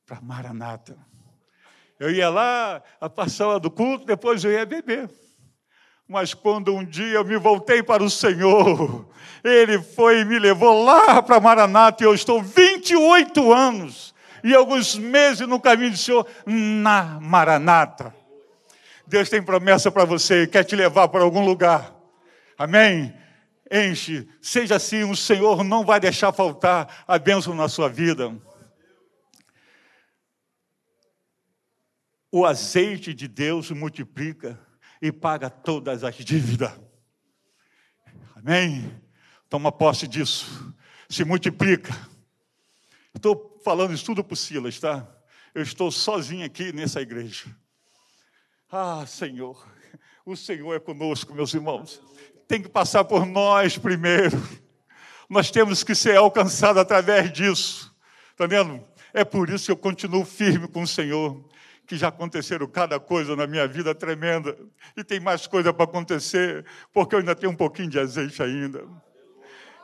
Para 0.04 0.20
Maranata. 0.20 0.98
Eu 1.98 2.10
ia 2.10 2.28
lá, 2.28 2.82
a 3.00 3.08
passava 3.08 3.60
do 3.60 3.70
culto, 3.70 4.04
depois 4.04 4.42
eu 4.42 4.50
ia 4.50 4.66
beber. 4.66 5.08
Mas 6.12 6.34
quando 6.34 6.74
um 6.74 6.84
dia 6.84 7.14
eu 7.14 7.24
me 7.24 7.38
voltei 7.38 7.82
para 7.82 8.04
o 8.04 8.10
Senhor, 8.10 9.08
Ele 9.42 9.80
foi 9.80 10.20
e 10.20 10.24
me 10.26 10.38
levou 10.38 10.84
lá 10.84 11.22
para 11.22 11.40
Maranata, 11.40 12.04
e 12.04 12.06
eu 12.06 12.14
estou 12.14 12.42
28 12.42 13.50
anos 13.50 14.12
e 14.44 14.54
alguns 14.54 14.94
meses 14.94 15.48
no 15.48 15.58
caminho 15.58 15.92
do 15.92 15.96
Senhor, 15.96 16.26
na 16.44 17.18
Maranata. 17.18 18.14
Deus 19.06 19.30
tem 19.30 19.42
promessa 19.42 19.90
para 19.90 20.04
você, 20.04 20.46
quer 20.46 20.64
te 20.64 20.76
levar 20.76 21.08
para 21.08 21.22
algum 21.22 21.46
lugar. 21.46 21.94
Amém? 22.58 23.14
Enche, 23.70 24.28
seja 24.42 24.76
assim, 24.76 25.04
o 25.04 25.16
Senhor 25.16 25.64
não 25.64 25.82
vai 25.82 25.98
deixar 25.98 26.30
faltar 26.30 27.04
a 27.08 27.18
bênção 27.18 27.54
na 27.54 27.70
sua 27.70 27.88
vida. 27.88 28.36
O 32.30 32.44
azeite 32.44 33.14
de 33.14 33.26
Deus 33.26 33.70
multiplica 33.70 34.60
e 35.02 35.10
paga 35.10 35.50
todas 35.50 36.04
as 36.04 36.14
dívidas. 36.14 36.70
Amém? 38.36 39.02
Toma 39.50 39.72
posse 39.72 40.06
disso. 40.06 40.72
Se 41.08 41.24
multiplica. 41.24 41.92
Estou 43.12 43.60
falando 43.64 43.92
isso 43.92 44.04
tudo 44.04 44.22
para 44.22 44.34
o 44.34 44.36
Silas, 44.36 44.78
tá? 44.78 45.06
Eu 45.52 45.62
estou 45.62 45.90
sozinho 45.90 46.46
aqui 46.46 46.72
nessa 46.72 47.00
igreja. 47.00 47.44
Ah, 48.70 49.04
Senhor, 49.04 49.66
o 50.24 50.36
Senhor 50.36 50.72
é 50.72 50.78
conosco, 50.78 51.34
meus 51.34 51.52
irmãos. 51.52 52.00
Tem 52.46 52.62
que 52.62 52.68
passar 52.68 53.04
por 53.04 53.26
nós 53.26 53.76
primeiro. 53.76 54.40
Nós 55.28 55.50
temos 55.50 55.82
que 55.82 55.96
ser 55.96 56.16
alcançados 56.16 56.80
através 56.80 57.32
disso. 57.32 57.94
Está 58.30 58.46
vendo? 58.46 58.82
É 59.12 59.24
por 59.24 59.50
isso 59.50 59.66
que 59.66 59.72
eu 59.72 59.76
continuo 59.76 60.24
firme 60.24 60.68
com 60.68 60.82
o 60.82 60.86
Senhor. 60.86 61.44
Que 61.86 61.96
já 61.96 62.08
aconteceram 62.08 62.66
cada 62.66 62.98
coisa 62.98 63.34
na 63.34 63.46
minha 63.46 63.66
vida 63.66 63.94
tremenda. 63.94 64.56
E 64.96 65.02
tem 65.02 65.20
mais 65.20 65.46
coisa 65.46 65.72
para 65.72 65.84
acontecer, 65.84 66.64
porque 66.92 67.14
eu 67.14 67.18
ainda 67.18 67.34
tenho 67.34 67.52
um 67.52 67.56
pouquinho 67.56 67.88
de 67.88 67.98
azeite 67.98 68.42
ainda. 68.42 68.84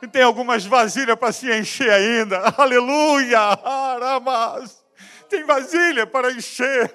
E 0.01 0.07
tem 0.07 0.21
algumas 0.21 0.65
vasilhas 0.65 1.17
para 1.17 1.31
se 1.31 1.51
encher 1.51 1.91
ainda. 1.91 2.39
Aleluia! 2.57 3.39
Aramas! 3.39 4.79
tem 5.29 5.43
vasilha 5.43 6.07
para 6.07 6.31
encher, 6.31 6.91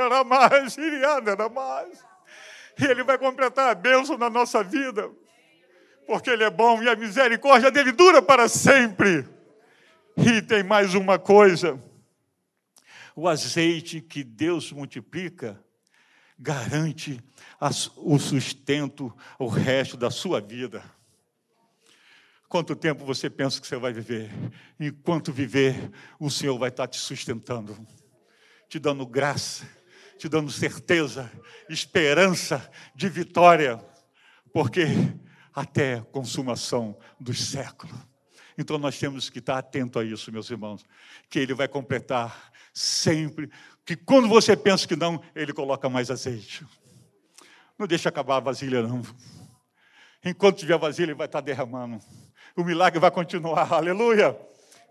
mais. 1.55 2.05
E 2.79 2.85
Ele 2.85 3.05
vai 3.05 3.17
completar 3.17 3.71
a 3.71 3.75
bênção 3.75 4.19
na 4.19 4.29
nossa 4.29 4.63
vida, 4.63 5.09
porque 6.07 6.29
Ele 6.29 6.43
é 6.43 6.51
bom 6.51 6.83
e 6.83 6.89
a 6.89 6.97
misericórdia 6.97 7.71
dele 7.71 7.93
dura 7.93 8.21
para 8.21 8.49
sempre. 8.49 9.27
E 10.17 10.43
tem 10.43 10.63
mais 10.63 10.95
uma 10.95 11.19
coisa: 11.19 11.81
o 13.15 13.29
azeite 13.29 14.01
que 14.01 14.25
Deus 14.25 14.73
multiplica 14.73 15.63
garante 16.39 17.23
o 17.97 18.19
sustento, 18.19 19.15
o 19.39 19.47
resto 19.47 19.97
da 19.97 20.11
sua 20.11 20.41
vida. 20.41 20.83
Quanto 22.49 22.77
tempo 22.77 23.05
você 23.05 23.31
pensa 23.31 23.61
que 23.61 23.67
você 23.67 23.77
vai 23.77 23.93
viver? 23.93 24.31
Enquanto 24.79 25.33
viver, 25.33 25.91
o 26.19 26.31
Senhor 26.31 26.59
vai 26.59 26.69
estar 26.69 26.87
te 26.87 26.99
sustentando, 26.99 27.77
te 28.69 28.79
dando 28.79 29.07
graça, 29.07 29.67
te 30.19 30.29
dando 30.29 30.51
certeza, 30.51 31.31
esperança 31.69 32.71
de 32.95 33.09
vitória, 33.09 33.85
porque 34.53 34.87
até 35.53 35.95
a 35.95 36.03
consumação 36.03 36.99
dos 37.19 37.43
séculos. 37.45 38.14
Então 38.57 38.79
nós 38.79 38.99
temos 38.99 39.29
que 39.29 39.39
estar 39.41 39.59
atento 39.59 39.99
a 39.99 40.05
isso, 40.05 40.31
meus 40.31 40.49
irmãos, 40.51 40.85
que 41.29 41.39
Ele 41.39 41.55
vai 41.55 41.67
completar 41.67 42.53
sempre, 42.73 43.51
que 43.85 43.97
quando 43.97 44.29
você 44.29 44.57
pensa 44.57 44.87
que 44.87 44.97
não, 44.97 45.23
Ele 45.35 45.53
coloca 45.53 45.89
mais 45.89 46.11
azeite. 46.11 46.65
Não 47.79 47.87
deixa 47.87 48.09
acabar 48.09 48.37
a 48.37 48.41
vasilha, 48.41 48.83
não. 48.83 49.03
Enquanto 50.25 50.59
tiver 50.59 50.79
vasilha, 50.79 51.07
Ele 51.07 51.15
vai 51.15 51.27
estar 51.27 51.41
derramando. 51.41 51.99
O 52.57 52.63
milagre 52.63 53.01
vai 53.01 53.11
continuar, 53.11 53.71
aleluia. 53.75 54.39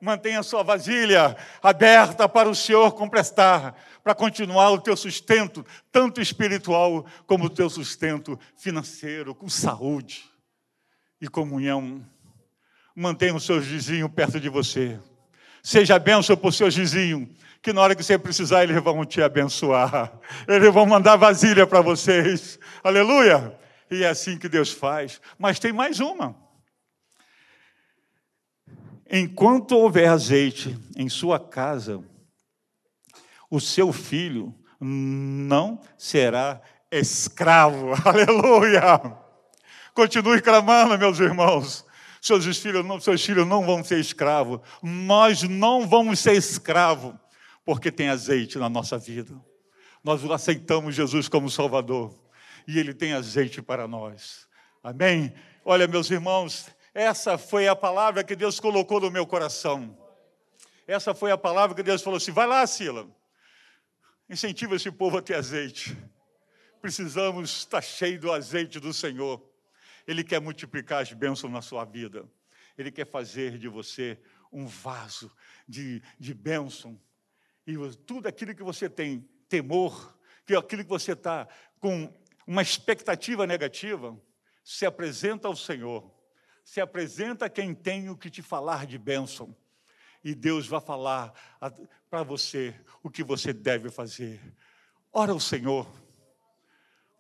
Mantenha 0.01 0.41
a 0.41 0.43
sua 0.43 0.63
vasilha 0.63 1.35
aberta 1.61 2.27
para 2.27 2.49
o 2.49 2.55
Senhor 2.55 2.91
comprestar, 2.91 3.73
para 4.03 4.13
continuar 4.13 4.69
o 4.71 4.81
teu 4.81 4.97
sustento, 4.97 5.65
tanto 5.93 6.19
espiritual 6.19 7.05
como 7.25 7.45
o 7.45 7.49
teu 7.49 7.69
sustento 7.69 8.37
financeiro, 8.57 9.33
com 9.33 9.47
saúde 9.47 10.25
e 11.21 11.27
comunhão. 11.29 12.05
Mantenha 12.95 13.35
o 13.35 13.39
seu 13.39 13.59
vizinho 13.59 14.07
perto 14.07 14.39
de 14.39 14.49
você. 14.49 14.99
Seja 15.63 15.97
bênção 15.97 16.35
para 16.35 16.49
o 16.49 16.51
seu 16.51 16.69
vizinho, 16.69 17.29
que 17.61 17.71
na 17.71 17.81
hora 17.81 17.95
que 17.95 18.03
você 18.03 18.17
precisar, 18.17 18.63
eles 18.63 18.83
vão 18.83 19.05
te 19.05 19.21
abençoar. 19.21 20.11
Eles 20.47 20.73
vão 20.73 20.85
mandar 20.85 21.15
vasilha 21.15 21.65
para 21.65 21.81
vocês. 21.81 22.59
Aleluia! 22.83 23.57
E 23.89 24.03
é 24.03 24.09
assim 24.09 24.37
que 24.37 24.49
Deus 24.49 24.71
faz. 24.71 25.21
Mas 25.39 25.59
tem 25.59 25.71
mais 25.71 25.99
uma. 25.99 26.35
Enquanto 29.09 29.77
houver 29.77 30.09
azeite 30.09 30.77
em 30.97 31.07
sua 31.07 31.39
casa, 31.39 32.03
o 33.49 33.61
seu 33.61 33.93
filho 33.93 34.53
não 34.79 35.79
será 35.97 36.61
escravo. 36.91 37.91
Aleluia! 38.03 38.99
Continue 39.93 40.41
clamando, 40.41 40.97
meus 40.97 41.19
irmãos. 41.19 41.85
Seus 42.23 42.45
filhos 42.57 42.85
não, 42.85 43.01
seus 43.01 43.25
filhos 43.25 43.45
não 43.45 43.65
vão 43.65 43.83
ser 43.83 43.99
escravos. 43.99 44.61
Nós 44.81 45.43
não 45.43 45.85
vamos 45.85 46.19
ser 46.19 46.31
escravos, 46.37 47.13
porque 47.65 47.91
tem 47.91 48.07
azeite 48.07 48.57
na 48.57 48.69
nossa 48.69 48.97
vida. 48.97 49.35
Nós 50.01 50.23
aceitamos 50.31 50.95
Jesus 50.95 51.27
como 51.27 51.49
Salvador 51.49 52.17
e 52.65 52.79
Ele 52.79 52.93
tem 52.93 53.11
azeite 53.11 53.61
para 53.61 53.89
nós. 53.89 54.47
Amém? 54.81 55.33
Olha, 55.65 55.85
meus 55.85 56.09
irmãos, 56.09 56.67
essa 56.93 57.37
foi 57.37 57.67
a 57.67 57.75
palavra 57.75 58.23
que 58.23 58.37
Deus 58.37 58.57
colocou 58.57 59.01
no 59.01 59.11
meu 59.11 59.27
coração. 59.27 59.93
Essa 60.87 61.13
foi 61.13 61.29
a 61.29 61.37
palavra 61.37 61.75
que 61.75 61.83
Deus 61.83 62.01
falou 62.01 62.15
assim: 62.15 62.31
vai 62.31 62.47
lá, 62.47 62.65
Sila, 62.65 63.05
incentiva 64.29 64.77
esse 64.77 64.89
povo 64.89 65.17
a 65.17 65.21
ter 65.21 65.35
azeite. 65.35 65.97
Precisamos 66.81 67.49
estar 67.49 67.81
cheio 67.81 68.17
do 68.17 68.31
azeite 68.31 68.79
do 68.79 68.93
Senhor. 68.93 69.43
Ele 70.07 70.23
quer 70.23 70.41
multiplicar 70.41 71.01
as 71.01 71.13
bênçãos 71.13 71.51
na 71.51 71.61
sua 71.61 71.85
vida. 71.85 72.29
Ele 72.77 72.91
quer 72.91 73.07
fazer 73.07 73.57
de 73.57 73.67
você 73.67 74.19
um 74.51 74.65
vaso 74.67 75.31
de, 75.67 76.01
de 76.19 76.33
bênção. 76.33 76.99
E 77.65 77.75
tudo 78.05 78.27
aquilo 78.27 78.53
que 78.53 78.63
você 78.63 78.89
tem 78.89 79.27
temor, 79.47 80.17
que 80.45 80.55
aquilo 80.55 80.83
que 80.83 80.89
você 80.89 81.13
está 81.13 81.47
com 81.79 82.13
uma 82.45 82.61
expectativa 82.61 83.47
negativa, 83.47 84.19
se 84.63 84.85
apresenta 84.85 85.47
ao 85.47 85.55
Senhor. 85.55 86.11
Se 86.63 86.81
apresenta 86.81 87.49
quem 87.49 87.73
tem 87.73 88.09
o 88.09 88.17
que 88.17 88.29
te 88.29 88.41
falar 88.41 88.85
de 88.85 88.97
bênção. 88.97 89.55
E 90.23 90.33
Deus 90.33 90.67
vai 90.67 90.79
falar 90.79 91.33
para 92.09 92.23
você 92.23 92.73
o 93.01 93.09
que 93.09 93.23
você 93.23 93.51
deve 93.51 93.89
fazer. 93.89 94.41
Ora 95.11 95.31
ao 95.31 95.39
Senhor 95.39 96.02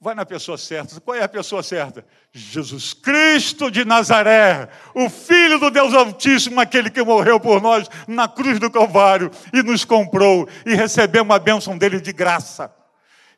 Vai 0.03 0.13
na 0.13 0.25
pessoa 0.25 0.57
certa. 0.57 0.99
Qual 0.99 1.15
é 1.15 1.23
a 1.23 1.29
pessoa 1.29 1.63
certa? 1.63 2.05
Jesus 2.33 2.93
Cristo 2.93 3.71
de 3.71 3.85
Nazaré, 3.85 4.67
o 4.93 5.09
Filho 5.09 5.57
do 5.57 5.71
Deus 5.71 5.93
Altíssimo, 5.93 6.59
aquele 6.59 6.89
que 6.89 7.01
morreu 7.01 7.39
por 7.39 7.61
nós 7.61 7.87
na 8.05 8.27
cruz 8.27 8.59
do 8.59 8.69
Calvário 8.69 9.31
e 9.53 9.63
nos 9.63 9.85
comprou 9.85 10.45
e 10.65 10.75
recebemos 10.75 11.33
a 11.33 11.39
bênção 11.39 11.77
dele 11.77 12.01
de 12.01 12.11
graça. 12.11 12.69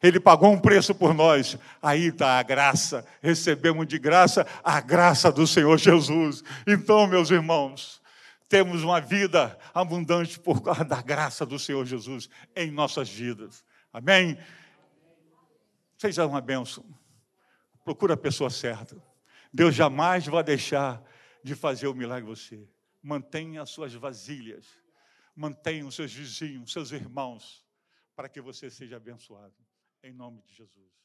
Ele 0.01 0.19
pagou 0.19 0.51
um 0.51 0.59
preço 0.59 0.95
por 0.95 1.13
nós. 1.13 1.55
Aí 1.83 2.07
está 2.07 2.39
a 2.39 2.43
graça. 2.43 3.05
Recebemos 3.21 3.85
de 3.85 3.99
graça 3.99 4.43
a 4.63 4.81
graça 4.81 5.31
do 5.31 5.45
Senhor 5.45 5.77
Jesus. 5.77 6.43
Então, 6.65 7.05
meus 7.05 7.29
irmãos, 7.29 8.01
temos 8.49 8.83
uma 8.83 8.99
vida 8.99 9.55
abundante 9.71 10.39
por 10.39 10.63
causa 10.63 10.83
da 10.83 10.99
graça 10.99 11.45
do 11.45 11.59
Senhor 11.59 11.85
Jesus 11.85 12.27
em 12.55 12.71
nossas 12.71 13.07
vidas. 13.07 13.63
Amém? 13.93 14.35
Seja 16.05 16.27
uma 16.27 16.39
bênção. 16.39 16.85
Procura 17.83 18.13
a 18.13 18.17
pessoa 18.17 18.51
certa. 18.51 18.95
Deus 19.51 19.73
jamais 19.73 20.27
vai 20.27 20.43
deixar 20.43 21.03
de 21.43 21.55
fazer 21.55 21.87
o 21.87 21.95
milagre 21.95 22.29
você. 22.29 22.69
Mantenha 23.01 23.63
as 23.63 23.71
suas 23.71 23.91
vasilhas. 23.95 24.67
Mantenha 25.35 25.83
os 25.83 25.95
seus 25.95 26.13
vizinhos, 26.13 26.71
seus 26.71 26.91
irmãos, 26.91 27.65
para 28.15 28.29
que 28.29 28.39
você 28.39 28.69
seja 28.69 28.97
abençoado. 28.97 29.55
Em 30.03 30.13
nome 30.13 30.43
de 30.43 30.53
Jesus. 30.53 31.04